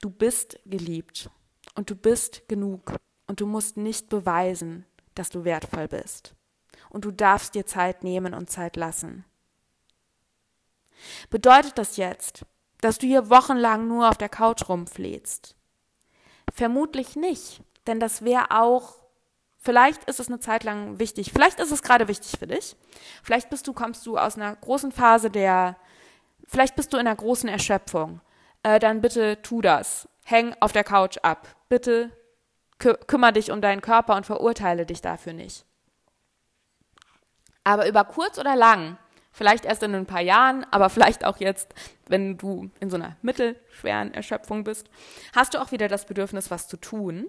[0.00, 1.30] Du bist geliebt
[1.76, 2.96] und du bist genug
[3.28, 4.84] und du musst nicht beweisen,
[5.14, 6.34] dass du wertvoll bist.
[6.90, 9.24] Und du darfst dir Zeit nehmen und Zeit lassen.
[11.30, 12.44] Bedeutet das jetzt,
[12.80, 15.56] dass du hier wochenlang nur auf der Couch rumfläzt?
[16.52, 19.02] Vermutlich nicht, denn das wäre auch
[19.64, 21.30] Vielleicht ist es eine Zeit lang wichtig.
[21.32, 22.74] Vielleicht ist es gerade wichtig für dich.
[23.22, 25.76] Vielleicht bist du, kommst du aus einer großen Phase der,
[26.48, 28.20] vielleicht bist du in einer großen Erschöpfung.
[28.64, 30.08] Äh, dann bitte tu das.
[30.24, 31.46] Häng auf der Couch ab.
[31.68, 32.10] Bitte
[32.78, 35.64] Kü kümmere dich um deinen Körper und verurteile dich dafür nicht.
[37.62, 38.98] Aber über kurz oder lang,
[39.32, 41.74] vielleicht erst in ein paar Jahren, aber vielleicht auch jetzt,
[42.06, 44.88] wenn du in so einer mittelschweren Erschöpfung bist,
[45.34, 47.26] hast du auch wieder das Bedürfnis, was zu tun.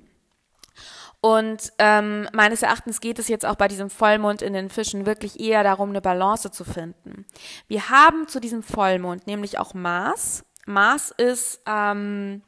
[1.21, 5.39] Und ähm, meines Erachtens geht es jetzt auch bei diesem Vollmond in den Fischen wirklich
[5.39, 7.25] eher darum, eine Balance zu finden.
[7.69, 10.43] Wir haben zu diesem Vollmond nämlich auch Mars.
[10.65, 12.41] Mars ist ähm,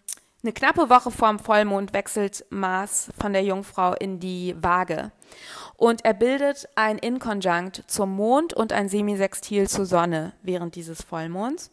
[0.44, 5.12] eine knappe Woche vorm Vollmond wechselt Mars von der Jungfrau in die Waage.
[5.78, 11.72] Und er bildet ein Inkonjunkt zum Mond und ein Semisextil zur Sonne während dieses Vollmonds.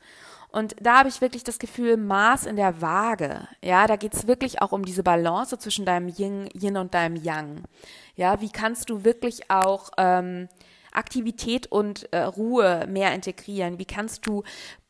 [0.52, 3.48] Und da habe ich wirklich das Gefühl, Mars in der Waage.
[3.62, 7.16] Ja, da geht es wirklich auch um diese Balance zwischen deinem Yin, Yin und deinem
[7.16, 7.62] Yang.
[8.16, 10.48] Ja, wie kannst du wirklich auch ähm,
[10.92, 13.78] Aktivität und äh, Ruhe mehr integrieren?
[13.78, 14.42] Wie kannst du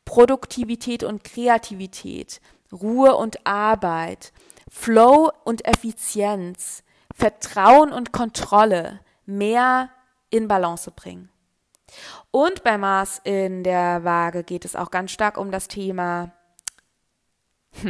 [0.03, 2.41] Produktivität und Kreativität,
[2.73, 4.33] Ruhe und Arbeit,
[4.69, 9.89] Flow und Effizienz, Vertrauen und Kontrolle mehr
[10.29, 11.29] in Balance bringen?
[12.31, 16.31] Und bei Mars in der Waage geht es auch ganz stark um das Thema,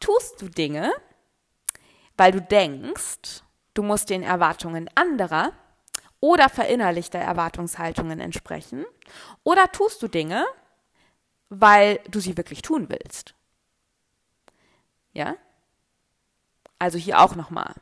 [0.00, 0.92] tust du Dinge,
[2.16, 3.42] weil du denkst,
[3.74, 5.52] du musst den Erwartungen anderer
[6.20, 8.84] oder verinnerlichter Erwartungshaltungen entsprechen,
[9.44, 10.46] oder tust du Dinge,
[11.48, 13.34] weil du sie wirklich tun willst.
[15.12, 15.36] Ja?
[16.78, 17.74] Also hier auch nochmal.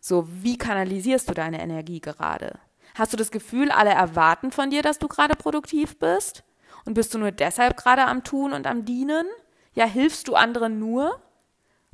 [0.00, 2.58] So, wie kanalisierst du deine Energie gerade?
[2.94, 6.44] Hast du das Gefühl, alle erwarten von dir, dass du gerade produktiv bist?
[6.84, 9.26] Und bist du nur deshalb gerade am Tun und am Dienen?
[9.74, 11.20] Ja, hilfst du anderen nur,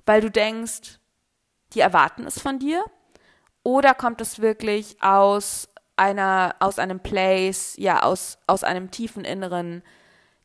[0.07, 1.01] weil du denkst,
[1.73, 2.85] die erwarten es von dir?
[3.62, 9.83] Oder kommt es wirklich aus einer, aus einem Place, ja, aus, aus einem tiefen inneren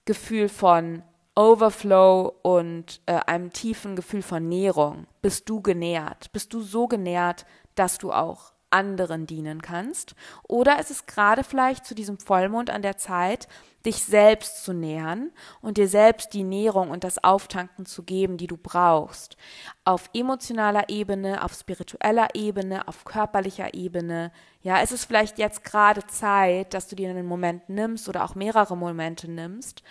[0.05, 1.03] Gefühl von
[1.39, 5.07] Overflow und äh, einem tiefen Gefühl von Nährung?
[5.21, 6.33] Bist du genährt?
[6.33, 10.15] Bist du so genährt, dass du auch anderen dienen kannst.
[10.47, 13.47] Oder ist es gerade vielleicht zu diesem Vollmond an der Zeit,
[13.85, 18.47] dich selbst zu nähern und dir selbst die Nährung und das Auftanken zu geben, die
[18.47, 19.37] du brauchst.
[19.85, 24.31] Auf emotionaler Ebene, auf spiritueller Ebene, auf körperlicher Ebene.
[24.61, 28.35] Ja, ist es vielleicht jetzt gerade Zeit, dass du dir einen Moment nimmst oder auch
[28.35, 29.81] mehrere Momente nimmst,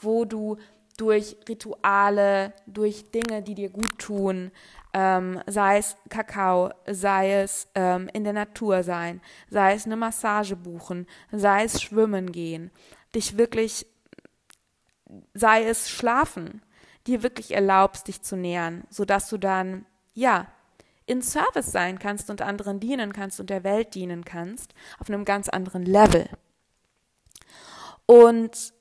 [0.00, 0.56] wo du
[0.96, 4.52] durch Rituale, durch Dinge, die dir gut tun,
[4.92, 10.54] ähm, sei es Kakao, sei es ähm, in der Natur sein, sei es eine Massage
[10.54, 12.70] buchen, sei es schwimmen gehen,
[13.14, 13.86] dich wirklich,
[15.34, 16.62] sei es schlafen,
[17.08, 20.46] dir wirklich erlaubst, dich zu nähern, sodass du dann, ja,
[21.06, 25.24] in Service sein kannst und anderen dienen kannst und der Welt dienen kannst, auf einem
[25.24, 26.28] ganz anderen Level.
[28.06, 28.73] Und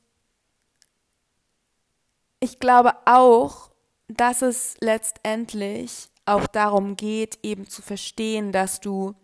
[2.44, 3.72] ich glaube auch,
[4.10, 9.16] dass es letztendlich auch darum geht, eben zu verstehen, dass du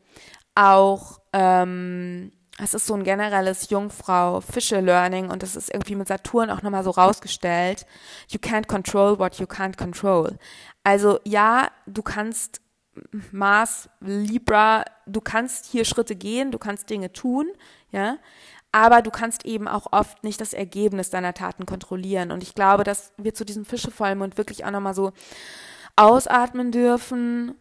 [0.56, 6.62] auch, ähm, es ist so ein generelles Jungfrau-Fische-Learning und das ist irgendwie mit Saturn auch
[6.62, 7.86] nochmal so rausgestellt.
[8.30, 10.38] You can't control what you can't control.
[10.86, 12.62] Also ja, du kannst
[13.32, 17.48] Mars, Libra, du kannst hier Schritte gehen, du kannst Dinge tun,
[17.92, 18.18] ja,
[18.72, 22.32] aber du kannst eben auch oft nicht das Ergebnis deiner Taten kontrollieren.
[22.32, 25.12] Und ich glaube, dass wir zu diesem Fischevollmond wirklich auch nochmal so
[25.96, 27.56] ausatmen dürfen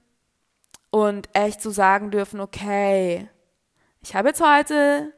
[0.91, 3.29] und echt so sagen dürfen, okay,
[4.01, 5.13] ich habe jetzt heute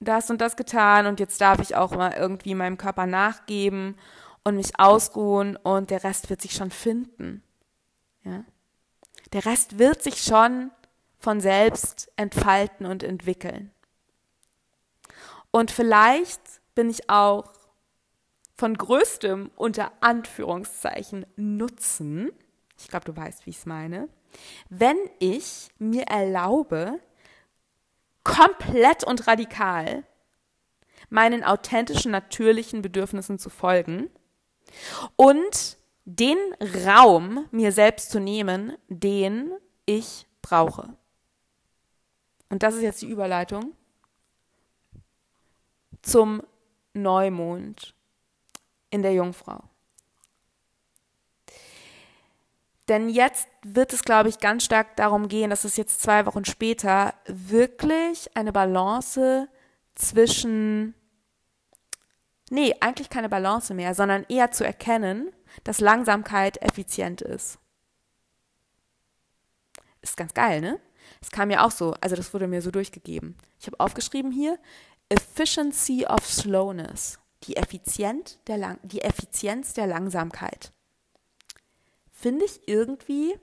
[0.00, 3.96] das und das getan und jetzt darf ich auch mal irgendwie meinem Körper nachgeben
[4.44, 7.42] und mich ausruhen und der Rest wird sich schon finden.
[8.22, 8.44] Ja?
[9.32, 10.70] Der Rest wird sich schon
[11.18, 13.72] von selbst entfalten und entwickeln.
[15.50, 16.40] Und vielleicht
[16.74, 17.52] bin ich auch
[18.56, 22.30] von größtem unter Anführungszeichen Nutzen,
[22.78, 24.08] ich glaube, du weißt, wie ich es meine,
[24.68, 27.00] wenn ich mir erlaube,
[28.24, 30.04] komplett und radikal
[31.08, 34.10] meinen authentischen, natürlichen Bedürfnissen zu folgen
[35.16, 36.38] und den
[36.86, 39.52] Raum mir selbst zu nehmen, den
[39.86, 40.94] ich brauche.
[42.50, 43.74] Und das ist jetzt die Überleitung
[46.08, 46.42] zum
[46.94, 47.94] Neumond
[48.90, 49.62] in der Jungfrau.
[52.88, 56.46] Denn jetzt wird es, glaube ich, ganz stark darum gehen, dass es jetzt zwei Wochen
[56.46, 59.48] später wirklich eine Balance
[59.94, 60.94] zwischen,
[62.48, 65.30] nee, eigentlich keine Balance mehr, sondern eher zu erkennen,
[65.64, 67.58] dass Langsamkeit effizient ist.
[70.00, 70.80] Ist ganz geil, ne?
[71.20, 73.36] Es kam mir auch so, also das wurde mir so durchgegeben.
[73.60, 74.58] Ich habe aufgeschrieben hier,
[75.08, 80.72] Efficiency of Slowness, die, Effizient der Lang die Effizienz der Langsamkeit.
[82.10, 83.38] Finde ich irgendwie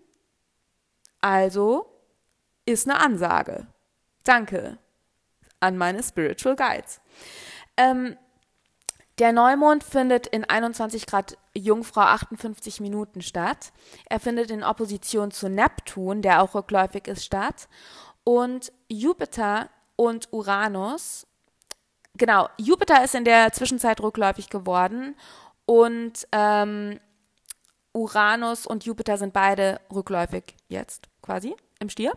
[1.22, 1.92] Also
[2.66, 3.68] ist eine Ansage.
[4.24, 4.78] Danke
[5.60, 7.02] an meine Spiritual Guides.
[7.78, 8.18] Ähm,
[9.18, 13.72] der Neumond findet in 21 Grad Jungfrau 58 Minuten statt.
[14.10, 17.70] Er findet in Opposition zu Neptun, der auch rückläufig ist, statt.
[18.26, 21.28] Und Jupiter und Uranus,
[22.18, 25.16] genau, Jupiter ist in der Zwischenzeit rückläufig geworden
[25.66, 27.00] und ähm,
[27.94, 32.14] Uranus und Jupiter sind beide rückläufig jetzt quasi im Stier.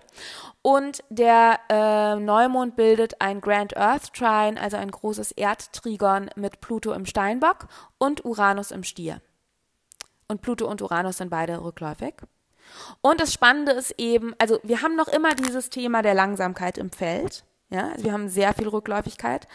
[0.62, 6.92] Und der äh, Neumond bildet ein Grand Earth Trine, also ein großes Erdtrigon mit Pluto
[6.92, 7.68] im Steinbock
[7.98, 9.20] und Uranus im Stier.
[10.26, 12.14] Und Pluto und Uranus sind beide rückläufig.
[13.00, 16.90] Und das Spannende ist eben, also wir haben noch immer dieses Thema der Langsamkeit im
[16.90, 17.44] Feld.
[17.70, 19.46] Ja, also wir haben sehr viel Rückläufigkeit.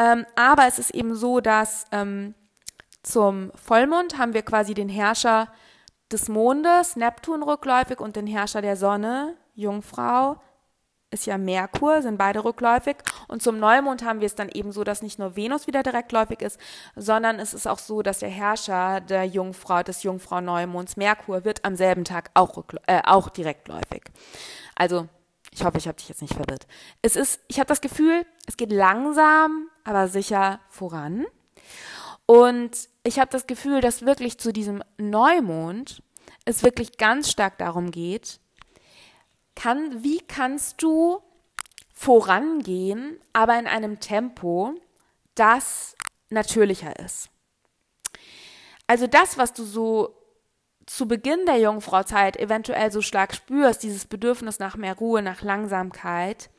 [0.00, 2.34] Ähm, aber es ist eben so, dass ähm,
[3.02, 5.48] zum Vollmond haben wir quasi den Herrscher
[6.10, 10.40] des Mondes, Neptun rückläufig und den Herrscher der Sonne, Jungfrau,
[11.10, 12.96] ist ja Merkur, sind beide rückläufig.
[13.28, 16.40] Und zum Neumond haben wir es dann eben so, dass nicht nur Venus wieder direktläufig
[16.40, 16.58] ist,
[16.94, 21.74] sondern es ist auch so, dass der Herrscher der Jungfrau, des Jungfrau-Neumonds, Merkur, wird am
[21.76, 24.04] selben Tag auch, äh, auch direktläufig.
[24.76, 25.08] Also,
[25.50, 26.66] ich hoffe, ich habe dich jetzt nicht verwirrt.
[27.02, 31.26] Es ist, ich habe das Gefühl, es geht langsam, aber sicher voran.
[32.26, 36.02] Und ich habe das Gefühl, dass wirklich zu diesem Neumond
[36.44, 38.40] es wirklich ganz stark darum geht,
[39.54, 41.20] kann, wie kannst du
[41.92, 44.74] vorangehen, aber in einem Tempo,
[45.34, 45.96] das
[46.30, 47.28] natürlicher ist.
[48.86, 50.16] Also das, was du so
[50.86, 56.50] zu Beginn der Jungfrauzeit eventuell so stark spürst, dieses Bedürfnis nach mehr Ruhe, nach Langsamkeit,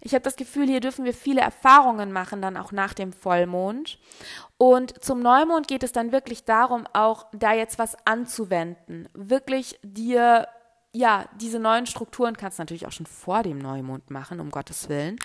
[0.00, 3.98] ich habe das Gefühl, hier dürfen wir viele Erfahrungen machen, dann auch nach dem Vollmond.
[4.56, 10.48] Und zum Neumond geht es dann wirklich darum, auch da jetzt was anzuwenden, wirklich dir
[10.92, 14.88] ja, diese neuen Strukturen kannst du natürlich auch schon vor dem Neumond machen, um Gottes
[14.88, 15.18] Willen.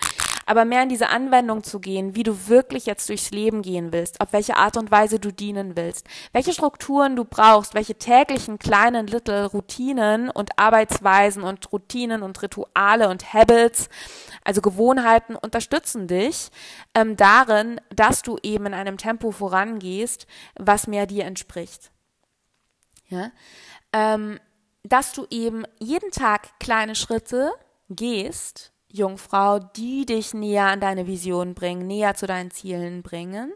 [0.46, 4.20] Aber mehr in diese Anwendung zu gehen, wie du wirklich jetzt durchs Leben gehen willst,
[4.20, 9.06] auf welche Art und Weise du dienen willst, welche Strukturen du brauchst, welche täglichen kleinen
[9.06, 13.88] little Routinen und Arbeitsweisen und Routinen und Rituale und Habits,
[14.44, 16.50] also Gewohnheiten unterstützen dich
[16.94, 20.26] ähm, darin, dass du eben in einem Tempo vorangehst,
[20.56, 21.90] was mehr dir entspricht.
[23.08, 23.30] Ja.
[23.92, 24.38] Ähm,
[24.82, 27.52] dass du eben jeden Tag kleine Schritte
[27.88, 33.52] gehst, Jungfrau, die dich näher an deine Vision bringen, näher zu deinen Zielen bringen,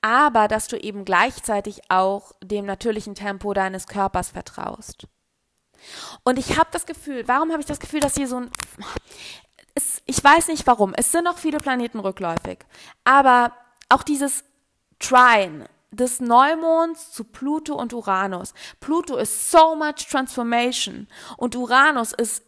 [0.00, 5.06] aber dass du eben gleichzeitig auch dem natürlichen Tempo deines Körpers vertraust.
[6.22, 8.50] Und ich habe das Gefühl, warum habe ich das Gefühl, dass hier so ein
[9.74, 10.92] es, ich weiß nicht warum.
[10.94, 12.58] Es sind noch viele Planeten rückläufig.
[13.04, 13.52] Aber
[13.88, 14.44] auch dieses
[14.98, 18.54] Trine, des Neumonds zu Pluto und Uranus.
[18.80, 21.06] Pluto ist so much transformation
[21.36, 22.42] und Uranus ist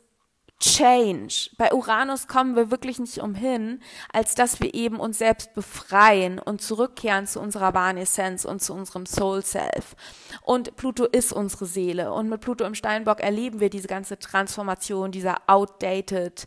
[0.65, 1.51] Change.
[1.59, 3.83] Bei Uranus kommen wir wirklich nicht umhin,
[4.15, 8.73] als dass wir eben uns selbst befreien und zurückkehren zu unserer wahren Essenz und zu
[8.73, 9.95] unserem Soul Self.
[10.41, 12.15] Und Pluto ist unsere Seele.
[12.15, 16.47] Und mit Pluto im Steinbock erleben wir diese ganze Transformation dieser outdated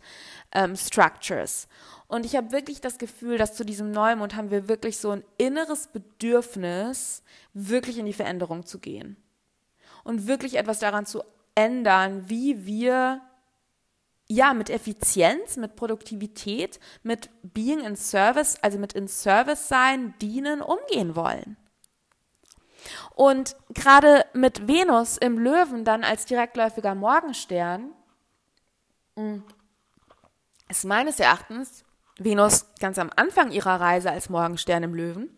[0.51, 1.67] ähm, Structures.
[2.07, 5.23] Und ich habe wirklich das Gefühl, dass zu diesem Neumond haben wir wirklich so ein
[5.37, 7.21] inneres Bedürfnis,
[7.53, 9.15] wirklich in die Veränderung zu gehen.
[10.03, 11.21] Und wirklich etwas daran zu
[11.53, 13.21] ändern, wie wir
[14.29, 20.61] ja, mit Effizienz, mit Produktivität, mit Being in Service, also mit in Service sein, dienen,
[20.61, 21.57] umgehen wollen.
[23.15, 27.91] Und gerade mit Venus im Löwen dann als direktläufiger Morgenstern
[29.15, 29.43] hm,
[30.69, 31.83] ist meines Erachtens
[32.17, 35.37] Venus ganz am Anfang ihrer Reise als Morgenstern im Löwen,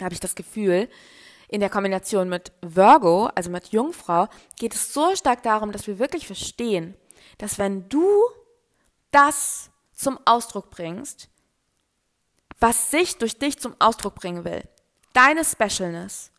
[0.00, 0.88] habe ich das Gefühl,
[1.48, 5.98] in der Kombination mit Virgo, also mit Jungfrau, geht es so stark darum, dass wir
[5.98, 6.94] wirklich verstehen,
[7.38, 8.06] dass wenn du
[9.10, 11.28] das zum Ausdruck bringst,
[12.60, 14.62] was sich durch dich zum Ausdruck bringen will,
[15.12, 16.30] deine Specialness,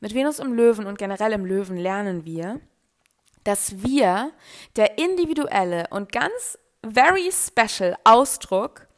[0.00, 2.60] mit Venus im Löwen und generell im Löwen lernen wir,
[3.44, 4.32] dass wir
[4.76, 8.88] der individuelle und ganz very special Ausdruck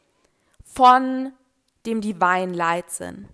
[0.63, 1.33] von
[1.85, 3.27] dem Divine Light sind.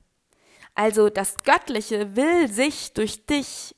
[0.75, 3.75] Also das Göttliche will sich durch dich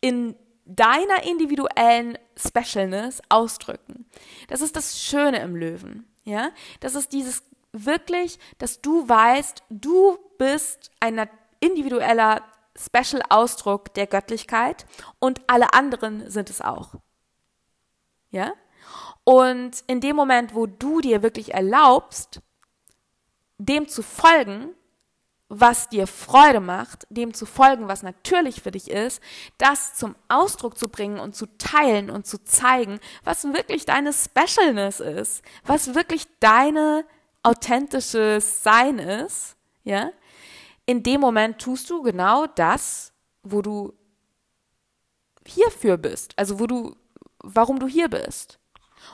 [0.00, 0.36] in
[0.66, 4.06] deiner individuellen Specialness ausdrücken.
[4.48, 6.50] Das ist das Schöne im Löwen, ja?
[6.80, 11.28] Das ist dieses wirklich, dass du weißt, du bist ein
[11.60, 12.42] individueller
[12.76, 14.86] Special Ausdruck der Göttlichkeit
[15.18, 16.94] und alle anderen sind es auch.
[18.30, 18.52] Ja?
[19.24, 22.40] Und in dem Moment, wo du dir wirklich erlaubst,
[23.58, 24.74] dem zu folgen,
[25.48, 29.22] was dir Freude macht, dem zu folgen, was natürlich für dich ist,
[29.58, 35.00] das zum Ausdruck zu bringen und zu teilen und zu zeigen, was wirklich deine Specialness
[35.00, 37.04] ist, was wirklich deine
[37.44, 40.10] authentisches Sein ist, ja,
[40.84, 43.92] in dem Moment tust du genau das, wo du
[45.46, 46.96] hierfür bist, also wo du,
[47.38, 48.58] warum du hier bist.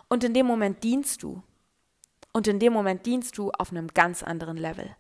[0.09, 1.43] Und in dem Moment dienst du.
[2.33, 4.97] Und in dem Moment dienst du auf einem ganz anderen Level.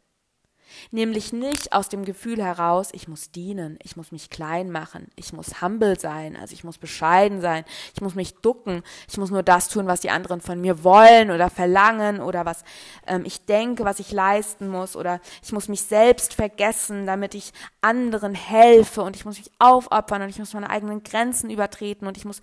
[0.90, 5.32] Nämlich nicht aus dem Gefühl heraus, ich muss dienen, ich muss mich klein machen, ich
[5.32, 7.64] muss humble sein, also ich muss bescheiden sein,
[7.94, 11.30] ich muss mich ducken, ich muss nur das tun, was die anderen von mir wollen
[11.30, 12.64] oder verlangen oder was
[13.06, 17.52] ähm, ich denke, was ich leisten muss oder ich muss mich selbst vergessen, damit ich
[17.80, 22.16] anderen helfe und ich muss mich aufopfern und ich muss meine eigenen Grenzen übertreten und
[22.16, 22.40] ich muss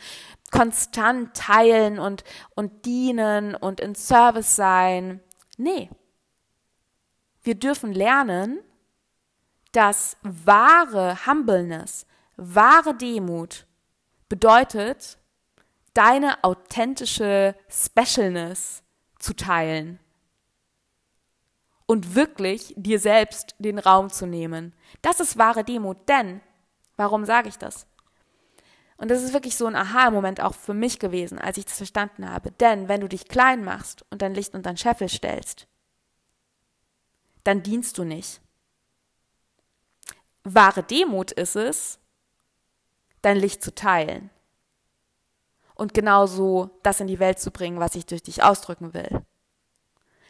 [0.51, 2.23] konstant teilen und,
[2.55, 5.21] und dienen und in Service sein.
[5.57, 5.89] Nee,
[7.49, 8.59] wir dürfen lernen,
[9.71, 12.05] dass wahre Humbleness,
[12.37, 13.65] wahre Demut
[14.29, 15.17] bedeutet,
[15.95, 18.83] deine authentische Specialness
[19.17, 19.97] zu teilen
[21.87, 24.75] und wirklich dir selbst den Raum zu nehmen.
[25.01, 26.41] Das ist wahre Demut, denn,
[26.97, 27.87] warum sage ich das?
[28.97, 32.29] Und das ist wirklich so ein Aha-Moment auch für mich gewesen, als ich das verstanden
[32.29, 32.51] habe.
[32.51, 35.65] Denn wenn du dich klein machst und dein Licht unter den Scheffel stellst,
[37.43, 38.41] dann dienst du nicht.
[40.43, 41.99] Wahre Demut ist es,
[43.21, 44.29] dein Licht zu teilen
[45.75, 49.25] und genauso das in die Welt zu bringen, was ich durch dich ausdrücken will.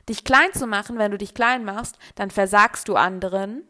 [0.07, 3.68] Dich klein zu machen, wenn du dich klein machst, dann versagst du anderen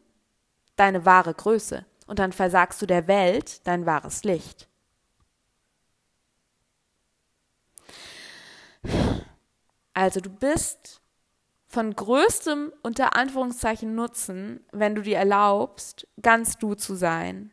[0.76, 4.68] deine wahre Größe und dann versagst du der Welt dein wahres Licht.
[9.94, 11.02] Also du bist
[11.70, 17.51] von größtem unter Anführungszeichen Nutzen, wenn du dir erlaubst, ganz du zu sein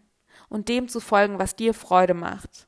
[0.49, 2.67] und dem zu folgen, was dir Freude macht.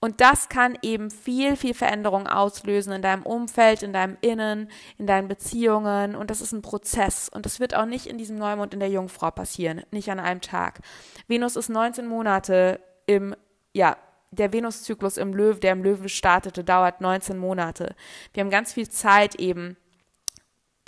[0.00, 5.06] Und das kann eben viel, viel Veränderung auslösen in deinem Umfeld, in deinem Innen, in
[5.06, 6.14] deinen Beziehungen.
[6.14, 7.28] Und das ist ein Prozess.
[7.28, 10.40] Und das wird auch nicht in diesem Neumond in der Jungfrau passieren, nicht an einem
[10.40, 10.80] Tag.
[11.26, 13.34] Venus ist 19 Monate im,
[13.72, 13.96] ja,
[14.30, 17.96] der Venuszyklus im Löwe, der im Löwen startete, dauert 19 Monate.
[18.32, 19.76] Wir haben ganz viel Zeit eben,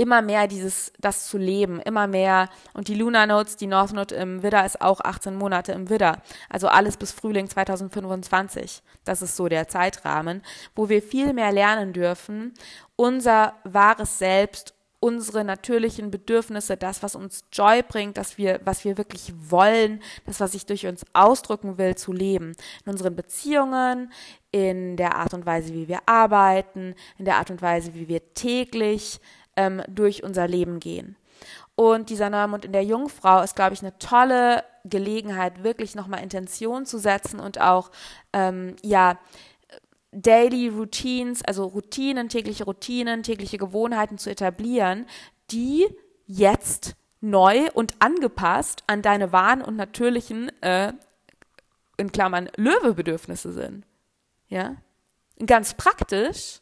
[0.01, 2.49] immer mehr dieses, das zu leben, immer mehr.
[2.73, 6.23] Und die Lunar Notes, die North Note im Widder ist auch 18 Monate im Widder.
[6.49, 8.83] Also alles bis Frühling 2025.
[9.05, 10.43] Das ist so der Zeitrahmen,
[10.75, 12.55] wo wir viel mehr lernen dürfen,
[12.97, 18.97] unser wahres Selbst, unsere natürlichen Bedürfnisse, das, was uns Joy bringt, dass wir, was wir
[18.97, 22.53] wirklich wollen, das, was ich durch uns ausdrücken will, zu leben.
[22.85, 24.13] In unseren Beziehungen,
[24.51, 28.35] in der Art und Weise, wie wir arbeiten, in der Art und Weise, wie wir
[28.35, 29.21] täglich
[29.61, 31.17] ähm, durch unser Leben gehen.
[31.75, 36.87] Und dieser Neumond in der Jungfrau ist, glaube ich, eine tolle Gelegenheit, wirklich nochmal Intention
[36.87, 37.91] zu setzen und auch,
[38.33, 39.19] ähm, ja,
[40.13, 45.07] Daily Routines, also Routinen, tägliche Routinen, tägliche Gewohnheiten zu etablieren,
[45.51, 45.87] die
[46.27, 50.95] jetzt neu und angepasst an deine wahren und natürlichen, äh,
[51.99, 53.85] in Klammern, Löwebedürfnisse sind.
[54.49, 54.77] Ja?
[55.47, 56.61] Ganz praktisch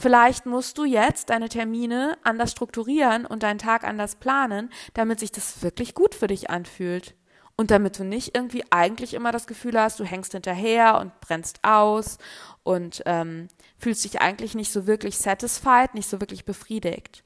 [0.00, 5.32] Vielleicht musst du jetzt deine Termine anders strukturieren und deinen Tag anders planen, damit sich
[5.32, 7.16] das wirklich gut für dich anfühlt.
[7.56, 11.58] Und damit du nicht irgendwie eigentlich immer das Gefühl hast, du hängst hinterher und brennst
[11.64, 12.18] aus
[12.62, 17.24] und ähm, fühlst dich eigentlich nicht so wirklich satisfied, nicht so wirklich befriedigt.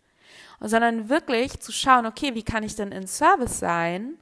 [0.59, 4.15] Sondern wirklich zu schauen, okay, wie kann ich denn in Service sein?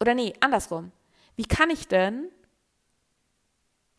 [0.00, 0.90] Oder nee, andersrum.
[1.36, 2.32] Wie kann ich denn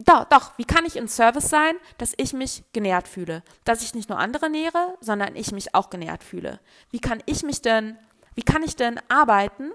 [0.06, 3.44] doch, doch, wie kann ich in Service sein, dass ich mich genährt fühle?
[3.66, 6.60] Dass ich nicht nur andere nähere, sondern ich mich auch genährt fühle.
[6.90, 7.98] Wie kann ich mich denn,
[8.34, 9.72] wie kann ich denn arbeiten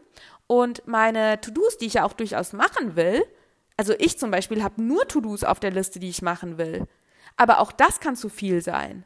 [0.46, 3.22] und meine To-Dos, die ich ja auch durchaus machen will,
[3.76, 6.86] also ich zum Beispiel habe nur To-Dos auf der Liste, die ich machen will.
[7.36, 9.04] Aber auch das kann zu viel sein.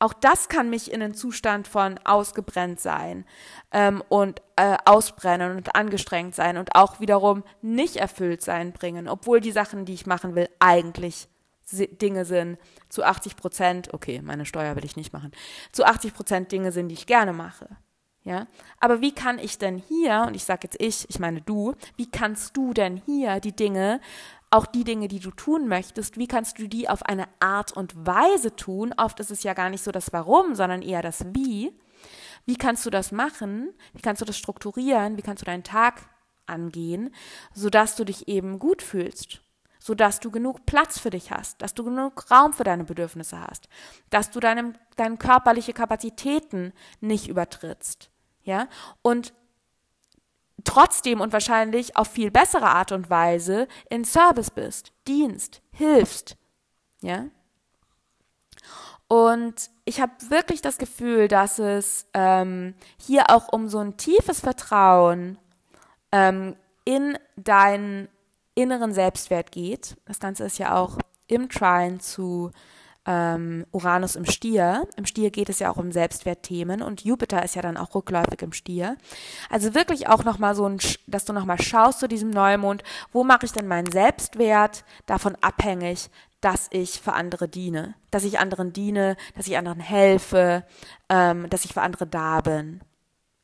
[0.00, 3.24] Auch das kann mich in einen Zustand von ausgebrennt sein
[3.72, 9.40] ähm, und äh, ausbrennen und angestrengt sein und auch wiederum nicht erfüllt sein bringen, obwohl
[9.40, 11.28] die Sachen, die ich machen will, eigentlich
[11.70, 15.32] Dinge sind, zu 80 Prozent, okay, meine Steuer will ich nicht machen,
[15.72, 17.68] zu 80 Prozent Dinge sind, die ich gerne mache.
[18.28, 18.46] Ja,
[18.78, 22.10] aber wie kann ich denn hier, und ich sage jetzt ich, ich meine du, wie
[22.10, 24.02] kannst du denn hier die Dinge
[24.50, 28.06] auch die Dinge, die du tun möchtest, wie kannst du die auf eine Art und
[28.06, 28.94] Weise tun?
[28.98, 31.72] Oft ist es ja gar nicht so das Warum, sondern eher das Wie.
[32.44, 33.72] Wie kannst du das machen?
[33.94, 35.16] Wie kannst du das strukturieren?
[35.16, 36.10] Wie kannst du deinen Tag
[36.44, 37.14] angehen,
[37.54, 39.40] sodass du dich eben gut fühlst?
[39.78, 43.68] sodass du genug Platz für dich hast, dass du genug Raum für deine Bedürfnisse hast,
[44.10, 48.10] dass du deine, deine körperliche Kapazitäten nicht übertrittst,
[48.48, 48.66] ja,
[49.02, 49.34] und
[50.64, 56.36] trotzdem und wahrscheinlich auf viel bessere Art und Weise in Service bist, dienst, hilfst,
[57.02, 57.26] ja.
[59.06, 64.40] Und ich habe wirklich das Gefühl, dass es ähm, hier auch um so ein tiefes
[64.40, 65.38] Vertrauen
[66.10, 68.08] ähm, in deinen
[68.54, 69.96] inneren Selbstwert geht.
[70.06, 72.50] Das Ganze ist ja auch im Trine zu
[73.08, 74.86] ähm, Uranus im Stier.
[74.96, 78.42] Im Stier geht es ja auch um Selbstwertthemen und Jupiter ist ja dann auch rückläufig
[78.42, 78.98] im Stier.
[79.48, 83.46] Also wirklich auch nochmal so ein, dass du nochmal schaust zu diesem Neumond, wo mache
[83.46, 86.10] ich denn meinen Selbstwert davon abhängig,
[86.42, 90.64] dass ich für andere diene, dass ich anderen diene, dass ich anderen helfe,
[91.08, 92.82] ähm, dass ich für andere da bin.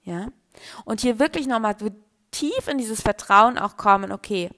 [0.02, 0.28] Ja?
[0.84, 1.74] Und hier wirklich nochmal
[2.30, 4.50] tief in dieses Vertrauen auch kommen, okay,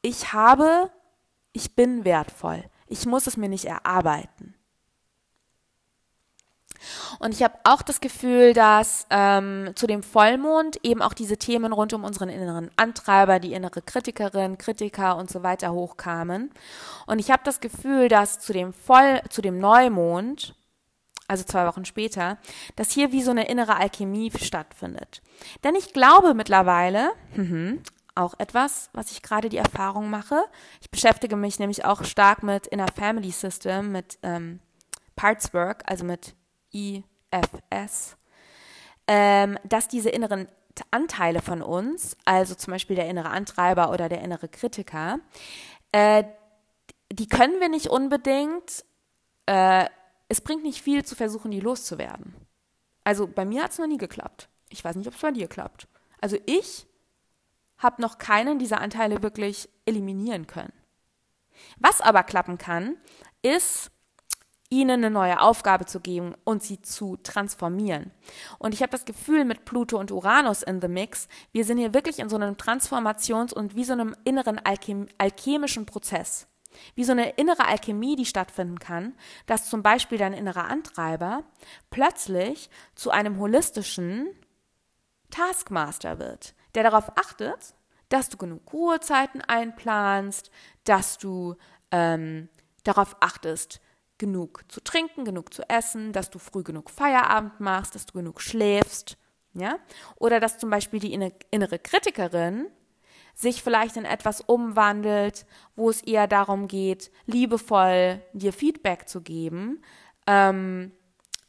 [0.00, 0.90] ich habe,
[1.52, 2.64] ich bin wertvoll.
[2.86, 4.54] Ich muss es mir nicht erarbeiten.
[7.18, 11.72] Und ich habe auch das Gefühl, dass ähm, zu dem Vollmond eben auch diese Themen
[11.72, 16.50] rund um unseren inneren Antreiber, die innere Kritikerin, Kritiker und so weiter hochkamen.
[17.06, 20.54] Und ich habe das Gefühl, dass zu dem Voll, zu dem Neumond,
[21.28, 22.38] also zwei Wochen später,
[22.76, 25.22] dass hier wie so eine innere Alchemie stattfindet.
[25.64, 27.10] Denn ich glaube mittlerweile,
[28.16, 30.44] auch etwas, was ich gerade die Erfahrung mache.
[30.80, 34.60] Ich beschäftige mich nämlich auch stark mit Inner Family System, mit ähm,
[35.14, 36.34] Parts Work, also mit
[36.72, 38.16] IFS,
[39.06, 40.48] ähm, dass diese inneren
[40.90, 45.20] Anteile von uns, also zum Beispiel der innere Antreiber oder der innere Kritiker,
[45.92, 46.24] äh,
[47.10, 48.84] die können wir nicht unbedingt,
[49.46, 49.86] äh,
[50.28, 52.34] es bringt nicht viel zu versuchen, die loszuwerden.
[53.04, 54.48] Also bei mir hat es noch nie geklappt.
[54.68, 55.86] Ich weiß nicht, ob es bei dir klappt.
[56.20, 56.86] Also ich
[57.78, 60.72] habe noch keinen dieser Anteile wirklich eliminieren können.
[61.78, 62.96] Was aber klappen kann,
[63.42, 63.90] ist,
[64.68, 68.10] ihnen eine neue Aufgabe zu geben und sie zu transformieren.
[68.58, 71.94] Und ich habe das Gefühl, mit Pluto und Uranus in the Mix, wir sind hier
[71.94, 76.48] wirklich in so einem Transformations- und wie so einem inneren Alchem alchemischen Prozess.
[76.94, 79.14] Wie so eine innere Alchemie, die stattfinden kann,
[79.46, 81.44] dass zum Beispiel dein innerer Antreiber
[81.90, 84.28] plötzlich zu einem holistischen
[85.30, 87.74] Taskmaster wird, der darauf achtet,
[88.08, 90.50] dass du genug Ruhezeiten einplanst,
[90.84, 91.56] dass du
[91.90, 92.48] ähm,
[92.84, 93.80] darauf achtest,
[94.18, 98.40] genug zu trinken, genug zu essen, dass du früh genug Feierabend machst, dass du genug
[98.40, 99.18] schläfst,
[99.54, 99.78] ja?
[100.16, 102.68] Oder dass zum Beispiel die innere Kritikerin
[103.34, 109.82] sich vielleicht in etwas umwandelt, wo es eher darum geht, liebevoll dir Feedback zu geben.
[110.26, 110.92] Ähm,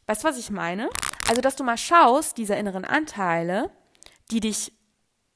[0.06, 0.90] weißt du, was ich meine?
[1.28, 3.70] Also, dass du mal schaust, diese inneren Anteile,
[4.30, 4.72] die dich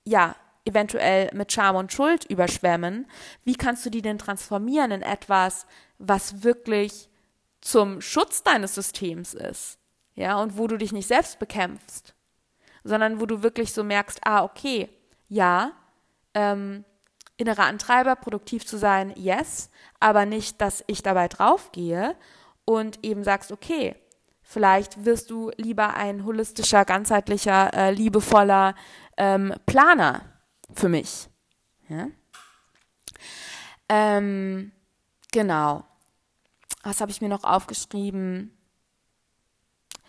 [0.04, 3.06] ja eventuell mit Scham und Schuld überschwemmen,
[3.44, 5.66] wie kannst du die denn transformieren in etwas,
[5.98, 7.08] was wirklich
[7.60, 9.78] zum Schutz deines Systems ist?
[10.14, 12.14] Ja, und wo du dich nicht selbst bekämpfst,
[12.84, 14.88] sondern wo du wirklich so merkst, ah, okay,
[15.28, 15.72] ja,
[16.34, 16.84] ähm,
[17.38, 22.14] innerer Antreiber, produktiv zu sein, yes, aber nicht, dass ich dabei draufgehe
[22.64, 23.96] und eben sagst, okay,
[24.42, 28.74] vielleicht wirst du lieber ein holistischer, ganzheitlicher, äh, liebevoller
[29.16, 30.22] ähm, Planer
[30.74, 31.28] für mich.
[31.88, 32.08] Ja?
[33.88, 34.72] Ähm,
[35.32, 35.84] genau.
[36.82, 38.56] Was habe ich mir noch aufgeschrieben?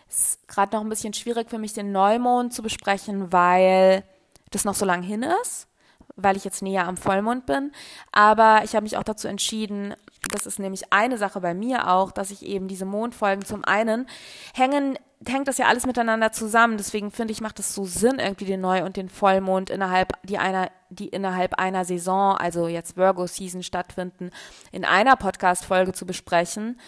[0.08, 4.04] Ist gerade noch ein bisschen schwierig für mich, den Neumond zu besprechen, weil
[4.50, 5.68] das noch so lang hin ist,
[6.16, 7.72] weil ich jetzt näher am Vollmond bin.
[8.12, 9.94] Aber ich habe mich auch dazu entschieden,
[10.34, 14.06] das ist nämlich eine Sache bei mir auch, dass ich eben diese Mondfolgen zum einen
[14.54, 16.76] hängen hängt das ja alles miteinander zusammen.
[16.76, 20.38] Deswegen finde ich, macht es so Sinn, irgendwie den Neu- und den Vollmond innerhalb die
[20.38, 24.30] einer, die innerhalb einer Saison, also jetzt Virgo-Season stattfinden,
[24.72, 26.78] in einer Podcast-Folge zu besprechen,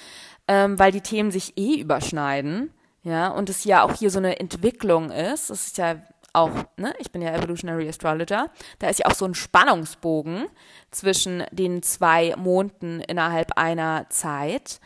[0.49, 2.73] ähm, weil die Themen sich eh überschneiden.
[3.03, 5.49] Ja, und es ja auch hier so eine Entwicklung ist.
[5.49, 5.97] Es ist ja
[6.37, 10.47] auch, ne, ich bin ja Evolutionary Astrologer, da ist ja auch so ein Spannungsbogen
[10.91, 14.81] zwischen den zwei Monden innerhalb einer Zeit.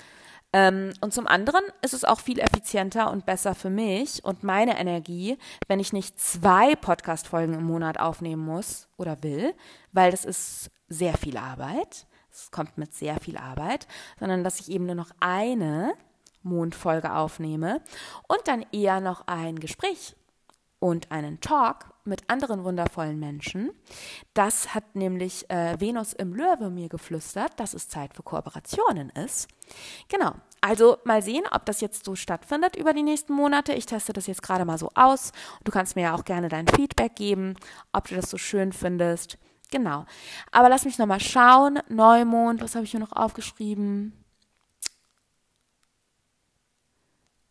[0.52, 4.78] Ähm, und zum anderen ist es auch viel effizienter und besser für mich und meine
[4.78, 5.38] Energie,
[5.68, 9.54] wenn ich nicht zwei Podcast-Folgen im Monat aufnehmen muss oder will,
[9.92, 12.06] weil das ist sehr viel Arbeit.
[12.32, 13.86] Es kommt mit sehr viel Arbeit,
[14.18, 15.94] sondern dass ich eben nur noch eine
[16.42, 17.80] Mondfolge aufnehme
[18.28, 20.16] und dann eher noch ein Gespräch
[20.80, 23.70] und einen Talk mit anderen wundervollen Menschen.
[24.34, 29.48] Das hat nämlich äh, Venus im Löwe mir geflüstert, dass es Zeit für Kooperationen ist.
[30.08, 30.32] Genau.
[30.62, 33.72] Also mal sehen, ob das jetzt so stattfindet über die nächsten Monate.
[33.74, 35.32] Ich teste das jetzt gerade mal so aus.
[35.64, 37.54] Du kannst mir ja auch gerne dein Feedback geben,
[37.92, 39.38] ob du das so schön findest.
[39.70, 40.04] Genau.
[40.50, 41.78] Aber lass mich nochmal schauen.
[41.88, 44.12] Neumond, was habe ich hier noch aufgeschrieben?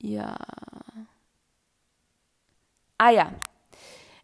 [0.02, 0.36] Ja.
[3.00, 3.32] Ah ja.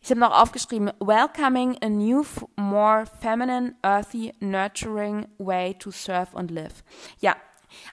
[0.01, 2.23] Ich habe noch aufgeschrieben, welcoming a new,
[2.57, 6.84] more feminine, earthy, nurturing way to serve and live.
[7.19, 7.36] Ja,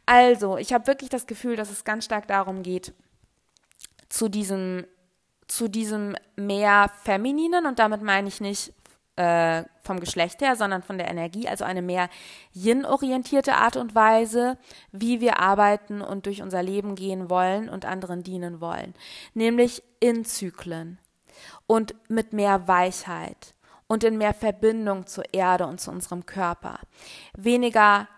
[0.04, 2.92] also ich habe wirklich das Gefühl, dass es ganz stark darum geht,
[4.10, 4.84] zu diesem,
[5.46, 8.74] zu diesem mehr femininen, und damit meine ich nicht
[9.16, 12.08] äh, vom Geschlecht her, sondern von der Energie, also eine mehr
[12.52, 14.58] yin-orientierte Art und Weise,
[14.90, 18.94] wie wir arbeiten und durch unser Leben gehen wollen und anderen dienen wollen.
[19.34, 20.98] Nämlich in Zyklen
[21.66, 23.54] und mit mehr Weichheit
[23.86, 26.78] und in mehr Verbindung zur Erde und zu unserem Körper.
[27.36, 28.08] Weniger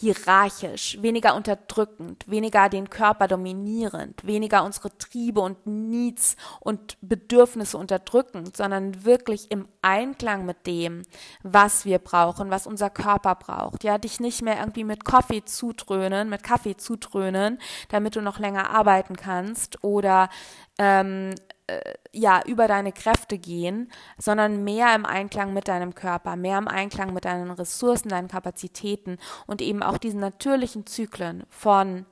[0.00, 8.56] hierarchisch, weniger unterdrückend, weniger den Körper dominierend, weniger unsere Triebe und Needs und Bedürfnisse unterdrückend,
[8.56, 11.02] sondern wirklich im Einklang mit dem,
[11.42, 13.84] was wir brauchen, was unser Körper braucht.
[13.84, 17.58] Ja, dich nicht mehr irgendwie mit Kaffee zutrönen, mit Kaffee zutrönen,
[17.90, 20.30] damit du noch länger arbeiten kannst oder
[20.78, 21.34] ähm,
[21.66, 26.68] äh, ja, über deine Kräfte gehen, sondern mehr im Einklang mit deinem Körper, mehr im
[26.68, 32.06] Einklang mit deinen Ressourcen, deinen Kapazitäten und eben auch diesen natürlichen Zyklen von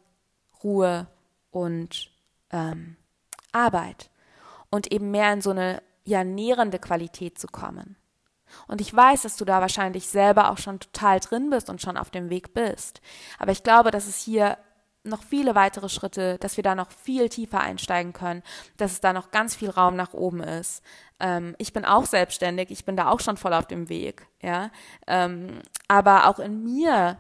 [0.63, 1.07] Ruhe
[1.51, 2.11] und
[2.51, 2.97] ähm,
[3.53, 4.11] Arbeit
[4.71, 7.97] und eben mehr in so eine ja nährende Qualität zu kommen.
[8.67, 11.97] Und ich weiß, dass du da wahrscheinlich selber auch schon total drin bist und schon
[11.97, 13.01] auf dem Weg bist.
[13.39, 14.59] Aber ich glaube, dass es hier
[15.03, 18.43] noch viele weitere Schritte, dass wir da noch viel tiefer einsteigen können,
[18.77, 20.83] dass es da noch ganz viel Raum nach oben ist.
[21.19, 24.71] Ähm, ich bin auch selbstständig, ich bin da auch schon voll auf dem Weg, ja.
[25.07, 27.19] Ähm, aber auch in mir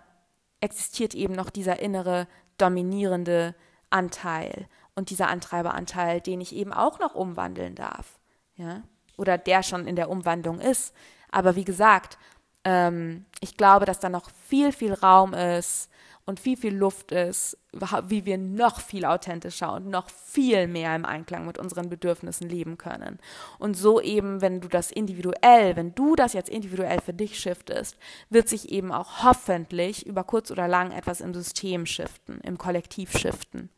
[0.60, 2.28] existiert eben noch dieser innere
[2.58, 3.54] dominierende
[3.88, 8.18] Anteil und dieser Antreiberanteil, den ich eben auch noch umwandeln darf,
[8.56, 8.82] ja.
[9.16, 10.94] Oder der schon in der Umwandlung ist.
[11.30, 12.18] Aber wie gesagt,
[12.64, 15.89] ähm, ich glaube, dass da noch viel, viel Raum ist,
[16.30, 21.04] und viel, viel Luft ist, wie wir noch viel authentischer und noch viel mehr im
[21.04, 23.18] Einklang mit unseren Bedürfnissen leben können.
[23.58, 27.96] Und so eben, wenn du das individuell, wenn du das jetzt individuell für dich shiftest,
[28.30, 33.18] wird sich eben auch hoffentlich über kurz oder lang etwas im System shiften, im Kollektiv
[33.18, 33.68] shiften.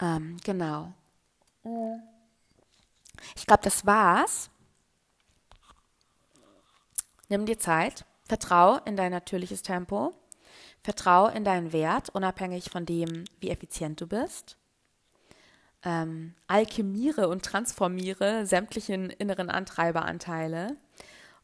[0.00, 0.92] Ähm, genau.
[3.34, 4.50] Ich glaube, das war's.
[7.28, 10.14] Nimm dir Zeit, vertrau in dein natürliches Tempo
[10.84, 14.58] Vertraue in deinen Wert, unabhängig von dem, wie effizient du bist.
[15.82, 20.76] Ähm, alchemiere und transformiere sämtlichen inneren Antreiberanteile.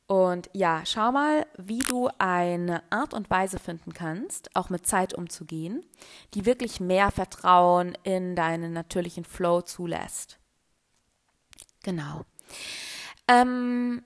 [0.07, 5.14] Und ja, schau mal, wie du eine Art und Weise finden kannst, auch mit Zeit
[5.14, 5.86] umzugehen,
[6.34, 10.38] die wirklich mehr Vertrauen in deinen natürlichen Flow zulässt.
[11.82, 12.26] Genau.
[13.26, 14.03] Ähm,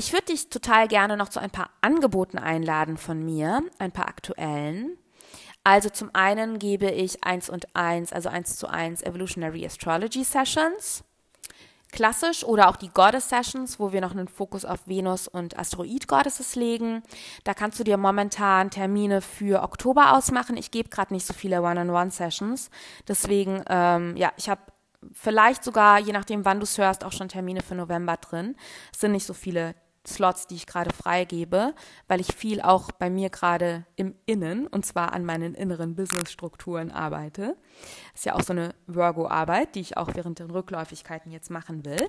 [0.00, 4.08] ich würde dich total gerne noch zu ein paar Angeboten einladen von mir, ein paar
[4.08, 4.96] aktuellen.
[5.62, 11.04] Also zum einen gebe ich 1 und 1, also 1 zu 1 Evolutionary Astrology Sessions.
[11.92, 16.08] Klassisch oder auch die Goddess Sessions, wo wir noch einen Fokus auf Venus und Asteroid
[16.08, 17.02] Goddesses legen.
[17.44, 20.56] Da kannst du dir momentan Termine für Oktober ausmachen.
[20.56, 22.70] Ich gebe gerade nicht so viele One-on-One-Sessions.
[23.06, 24.62] Deswegen, ähm, ja, ich habe
[25.12, 28.56] vielleicht sogar, je nachdem, wann du es hörst, auch schon Termine für November drin.
[28.94, 29.74] Es sind nicht so viele
[30.06, 31.74] Slots, die ich gerade freigebe,
[32.08, 36.90] weil ich viel auch bei mir gerade im Innen und zwar an meinen inneren Businessstrukturen
[36.90, 37.56] arbeite.
[38.12, 41.84] Das ist ja auch so eine Virgo-Arbeit, die ich auch während den Rückläufigkeiten jetzt machen
[41.84, 42.08] will.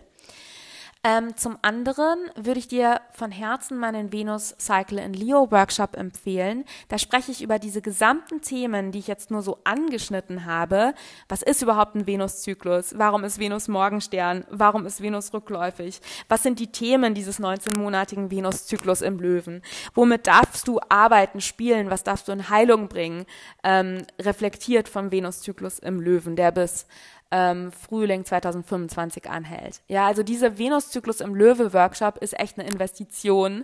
[1.04, 6.64] Ähm, zum anderen würde ich dir von Herzen meinen Venus Cycle in Leo Workshop empfehlen.
[6.90, 10.94] Da spreche ich über diese gesamten Themen, die ich jetzt nur so angeschnitten habe.
[11.28, 12.94] Was ist überhaupt ein Venuszyklus?
[13.00, 14.46] Warum ist Venus Morgenstern?
[14.52, 16.02] Warum ist Venus rückläufig?
[16.30, 19.64] Was sind die Themen dieses 19-monatigen Venuszyklus im Löwen?
[19.96, 21.90] Womit darfst du arbeiten, spielen?
[21.90, 23.26] Was darfst du in Heilung bringen?
[23.64, 26.86] Ähm, reflektiert vom Venuszyklus im Löwen, der bis
[27.32, 29.82] ähm, Frühling 2025 anhält.
[29.88, 33.64] Ja, also dieser Venuszyklus im Löwe-Workshop ist echt eine Investition,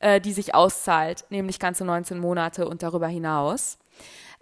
[0.00, 3.78] äh, die sich auszahlt, nämlich ganze 19 Monate und darüber hinaus,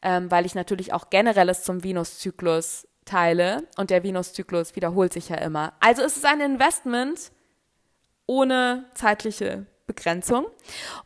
[0.03, 5.37] ähm, weil ich natürlich auch generelles zum Venuszyklus teile und der Venuszyklus wiederholt sich ja
[5.37, 5.73] immer.
[5.81, 7.33] Also ist es ein Investment
[8.27, 10.47] ohne zeitliche Begrenzung.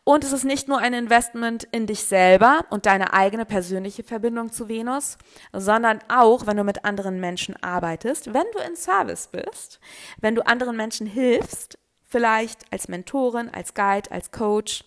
[0.05, 4.53] Und es ist nicht nur ein Investment in dich selber und deine eigene persönliche Verbindung
[4.53, 5.17] zu Venus,
[5.53, 9.81] sondern auch, wenn du mit anderen Menschen arbeitest, wenn du in Service bist,
[10.21, 14.85] wenn du anderen Menschen hilfst, vielleicht als Mentorin, als Guide, als Coach,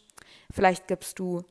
[0.52, 1.44] vielleicht gibst du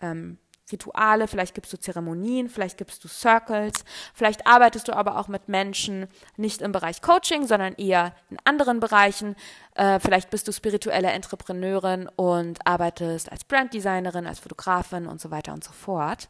[0.00, 0.38] ähm,
[0.72, 5.48] Rituale, vielleicht gibst du Zeremonien, vielleicht gibst du Circles, vielleicht arbeitest du aber auch mit
[5.48, 9.36] Menschen nicht im Bereich Coaching, sondern eher in anderen Bereichen.
[9.74, 15.52] Äh, vielleicht bist du spirituelle Entrepreneurin und arbeitest als Branddesignerin, als Fotografin und so weiter
[15.52, 16.28] und so fort.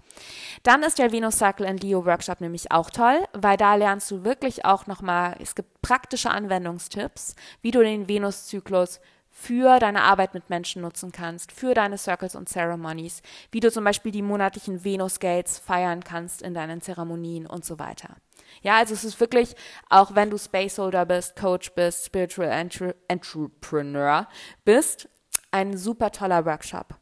[0.62, 4.24] Dann ist der Venus Circle and Leo Workshop nämlich auch toll, weil da lernst du
[4.24, 9.01] wirklich auch nochmal, es gibt praktische Anwendungstipps, wie du den Venuszyklus
[9.33, 13.83] für deine Arbeit mit Menschen nutzen kannst, für deine Circles und Ceremonies, wie du zum
[13.83, 18.16] Beispiel die monatlichen Venus Gates feiern kannst in deinen Zeremonien und so weiter.
[18.61, 19.57] Ja, also es ist wirklich,
[19.89, 24.28] auch wenn du Spaceholder bist, Coach bist, Spiritual Entre Entrepreneur
[24.64, 25.09] bist,
[25.51, 26.95] ein super toller Workshop.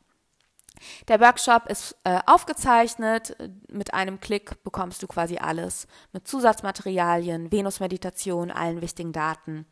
[1.09, 3.37] Der Workshop ist äh, aufgezeichnet.
[3.68, 9.66] Mit einem Klick bekommst du quasi alles mit Zusatzmaterialien, Venus-Meditation, allen wichtigen Daten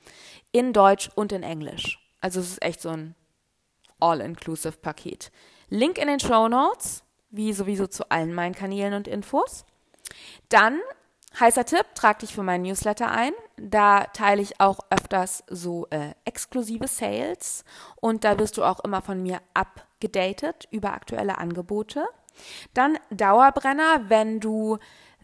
[0.53, 2.08] in Deutsch und in Englisch.
[2.21, 3.15] Also es ist echt so ein
[4.01, 5.31] All-Inclusive-Paket.
[5.69, 9.65] Link in den Show Notes, wie sowieso zu allen meinen Kanälen und Infos.
[10.49, 10.81] Dann,
[11.39, 13.33] heißer Tipp, trag dich für meinen Newsletter ein.
[13.57, 17.65] Da teile ich auch öfters so äh, exklusive Sales
[17.97, 22.07] und da wirst du auch immer von mir abgedatet über aktuelle Angebote.
[22.73, 24.79] Dann Dauerbrenner, wenn du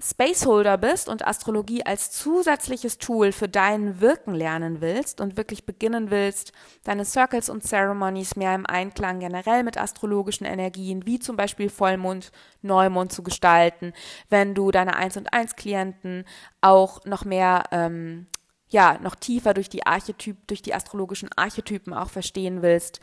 [0.07, 6.11] Spaceholder bist und Astrologie als zusätzliches Tool für dein Wirken lernen willst und wirklich beginnen
[6.11, 6.53] willst,
[6.83, 12.33] deine Circles und Ceremonies mehr im Einklang generell mit astrologischen Energien, wie zum Beispiel Vollmond,
[12.61, 13.95] Neumond zu gestalten,
[14.29, 16.27] wenn du deine 1 und 1 Klienten
[16.61, 18.27] auch noch mehr ähm,
[18.69, 23.01] ja, noch tiefer durch die Archetyp, durch die astrologischen Archetypen auch verstehen willst,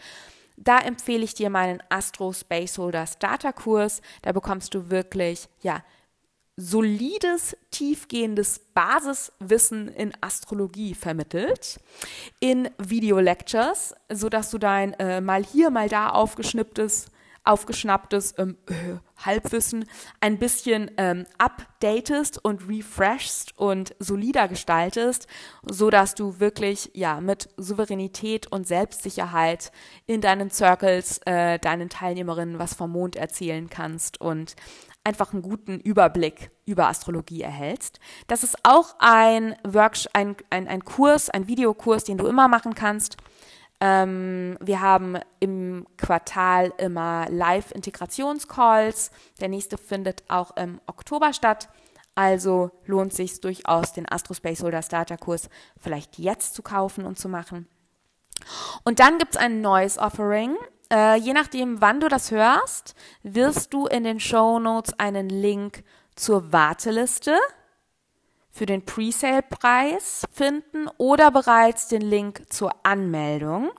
[0.58, 4.02] da empfehle ich dir meinen Astro Spaceholder Starter Kurs.
[4.22, 5.84] Da bekommst du wirklich, ja,
[6.62, 11.80] solides, tiefgehendes Basiswissen in Astrologie vermittelt
[12.40, 17.08] in Video-Lectures, sodass du dein äh, mal hier, mal da aufgeschnipptes
[17.44, 18.74] aufgeschnapptes ähm, äh,
[19.26, 19.86] Halbwissen
[20.20, 25.28] ein bisschen ähm, updatest und refreshst und solider gestaltest,
[25.64, 29.72] so dass du wirklich ja mit Souveränität und Selbstsicherheit
[30.06, 34.56] in deinen Circles äh, deinen Teilnehmerinnen was vom Mond erzählen kannst und
[35.04, 38.00] einfach einen guten Überblick über Astrologie erhältst.
[38.28, 42.76] Das ist auch ein Workshop, ein, ein, ein Kurs, ein Videokurs, den du immer machen
[42.76, 43.18] kannst.
[43.80, 49.12] Ähm, wir haben im Quartal immer Live-Integrationscalls.
[49.40, 51.68] Der nächste findet auch im Oktober statt.
[52.14, 55.50] Also lohnt sich durchaus, den Astro Space Holder Starter Kurs
[55.80, 57.68] vielleicht jetzt zu kaufen und zu machen.
[58.84, 60.56] Und dann gibt es ein neues Offering.
[60.92, 65.84] Äh, je nachdem, wann du das hörst, wirst du in den Show Notes einen Link
[66.16, 67.38] zur Warteliste
[68.52, 73.72] für den Presale-Preis finden oder bereits den Link zur Anmeldung.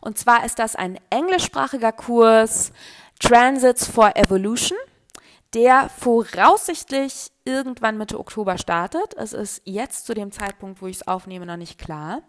[0.00, 2.72] Und zwar ist das ein englischsprachiger Kurs
[3.18, 4.78] Transits for Evolution,
[5.54, 9.14] der voraussichtlich irgendwann Mitte Oktober startet.
[9.16, 12.22] Es ist jetzt zu dem Zeitpunkt, wo ich es aufnehme, noch nicht klar.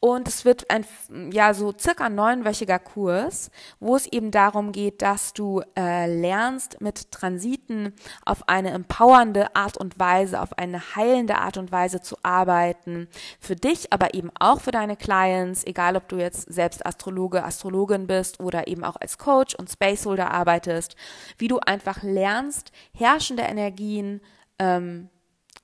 [0.00, 0.86] Und es wird ein,
[1.30, 3.50] ja, so circa neunwöchiger Kurs,
[3.80, 7.92] wo es eben darum geht, dass du äh, lernst, mit Transiten
[8.24, 13.08] auf eine empowernde Art und Weise, auf eine heilende Art und Weise zu arbeiten.
[13.40, 18.06] Für dich, aber eben auch für deine Clients, egal ob du jetzt selbst Astrologe, Astrologin
[18.06, 20.96] bist oder eben auch als Coach und Spaceholder arbeitest,
[21.36, 24.20] wie du einfach lernst, herrschende Energien,
[24.58, 25.08] ähm,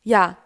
[0.02, 0.36] ja,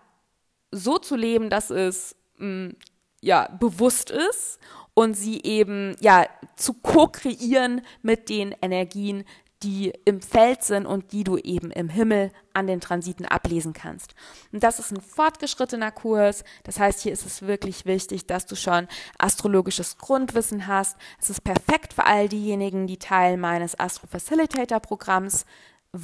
[0.71, 2.77] so zu leben, dass es mh, mm,
[3.23, 4.59] ja bewusst ist
[4.95, 6.27] und sie eben ja
[6.57, 9.25] zu ko-kreieren mit den Energien,
[9.63, 14.15] die im Feld sind und die du eben im Himmel an den Transiten ablesen kannst.
[14.53, 16.45] Und das ist ein fortgeschrittener Kurs.
[16.65, 18.87] Das heißt, hier ist es wirklich wichtig, dass du schon
[19.19, 20.97] astrologisches Grundwissen hast.
[21.21, 25.47] Es ist perfekt für all diejenigen, die Teil meines Astro Facilitator Programms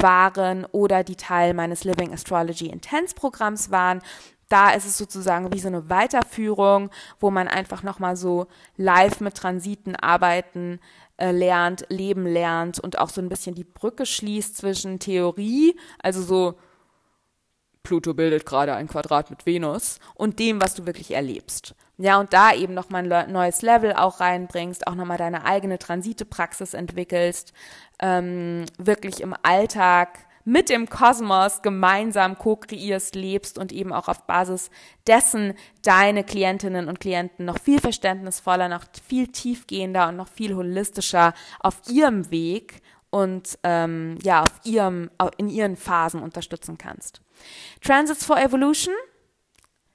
[0.00, 4.00] waren oder die Teil meines Living Astrology Intense Programms waren.
[4.48, 6.90] Da ist es sozusagen wie so eine Weiterführung,
[7.20, 10.78] wo man einfach nochmal so live mit Transiten arbeiten
[11.16, 16.22] äh, lernt, leben lernt und auch so ein bisschen die Brücke schließt zwischen Theorie, also
[16.22, 16.58] so
[17.82, 21.74] Pluto bildet gerade ein Quadrat mit Venus und dem, was du wirklich erlebst.
[21.98, 26.74] Ja, und da eben nochmal ein neues Level auch reinbringst, auch nochmal deine eigene Transite-Praxis
[26.74, 27.52] entwickelst,
[28.00, 34.70] ähm, wirklich im Alltag mit dem Kosmos gemeinsam co-kreierst, lebst und eben auch auf Basis
[35.06, 41.34] dessen deine Klientinnen und Klienten noch viel verständnisvoller, noch viel tiefgehender und noch viel holistischer
[41.60, 47.20] auf ihrem Weg und ähm, ja, auf ihrem, in ihren Phasen unterstützen kannst.
[47.82, 48.94] Transits for Evolution.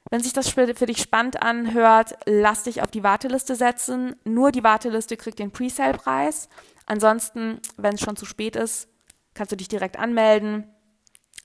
[0.10, 4.16] Wenn sich das für dich spannend anhört, lass dich auf die Warteliste setzen.
[4.24, 6.50] Nur die Warteliste kriegt den Presale-Preis.
[6.86, 8.88] Ansonsten, wenn es schon zu spät ist,
[9.34, 10.68] kannst du dich direkt anmelden.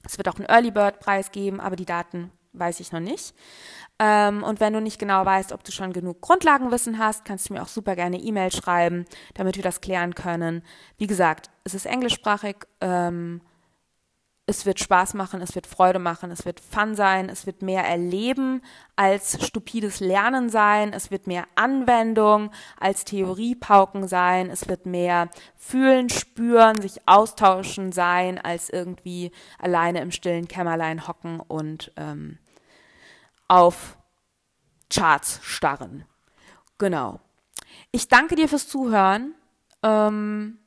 [0.05, 3.35] Es wird auch einen Early Bird Preis geben, aber die Daten weiß ich noch nicht.
[3.99, 7.55] Ähm, und wenn du nicht genau weißt, ob du schon genug Grundlagenwissen hast, kannst du
[7.55, 9.05] mir auch super gerne E-Mail schreiben,
[9.35, 10.63] damit wir das klären können.
[10.99, 12.57] Wie gesagt, es ist englischsprachig.
[12.81, 13.41] Ähm,
[14.47, 17.85] es wird Spaß machen, es wird Freude machen, es wird Fun sein, es wird mehr
[17.85, 18.61] Erleben
[18.97, 26.11] als stupides Lernen sein, es wird mehr Anwendung als Theoriepauken sein, es wird mehr Fühlen,
[26.11, 32.39] Spüren, sich austauschen sein, als irgendwie alleine im stillen Kämmerlein hocken und ähm,
[33.47, 33.97] auf
[34.91, 36.05] Charts starren.
[36.79, 37.21] Genau.
[37.93, 39.35] Ich danke dir fürs Zuhören.
[39.85, 40.59] Ähm,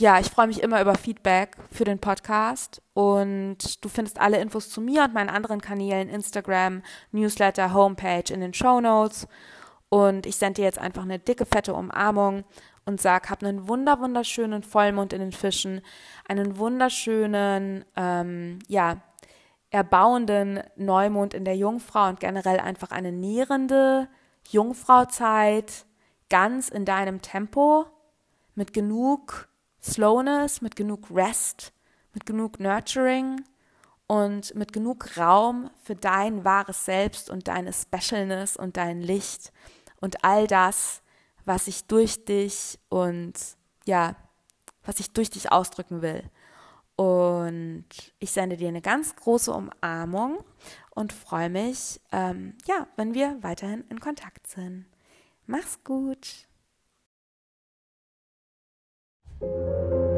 [0.00, 4.70] ja, ich freue mich immer über Feedback für den Podcast und du findest alle Infos
[4.70, 9.26] zu mir und meinen anderen Kanälen, Instagram, Newsletter, Homepage in den Show Notes.
[9.88, 12.44] Und ich sende dir jetzt einfach eine dicke, fette Umarmung
[12.84, 15.80] und sag, hab einen wunder, wunderschönen Vollmond in den Fischen,
[16.28, 18.98] einen wunderschönen, ähm, ja,
[19.70, 24.08] erbauenden Neumond in der Jungfrau und generell einfach eine nährende
[24.48, 25.84] Jungfrauzeit,
[26.30, 27.86] ganz in deinem Tempo,
[28.54, 29.47] mit genug
[29.82, 31.72] Slowness, mit genug Rest,
[32.12, 33.44] mit genug Nurturing
[34.06, 39.52] und mit genug Raum für dein wahres Selbst und deine Specialness und dein Licht
[40.00, 41.02] und all das,
[41.44, 43.34] was ich durch dich und
[43.86, 44.16] ja,
[44.84, 46.24] was ich durch dich ausdrücken will.
[46.96, 47.86] Und
[48.18, 50.42] ich sende dir eine ganz große Umarmung
[50.90, 54.86] und freue mich, ähm, ja, wenn wir weiterhin in Kontakt sind.
[55.46, 56.47] Mach's gut.
[59.40, 60.17] Thank you.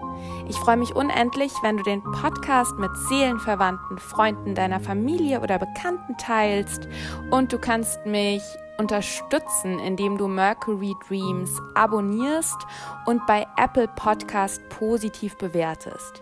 [0.47, 6.17] Ich freue mich unendlich, wenn du den Podcast mit Seelenverwandten, Freunden deiner Familie oder Bekannten
[6.17, 6.87] teilst
[7.29, 8.41] und du kannst mich
[8.77, 12.57] unterstützen, indem du Mercury Dreams abonnierst
[13.05, 16.21] und bei Apple Podcast positiv bewertest.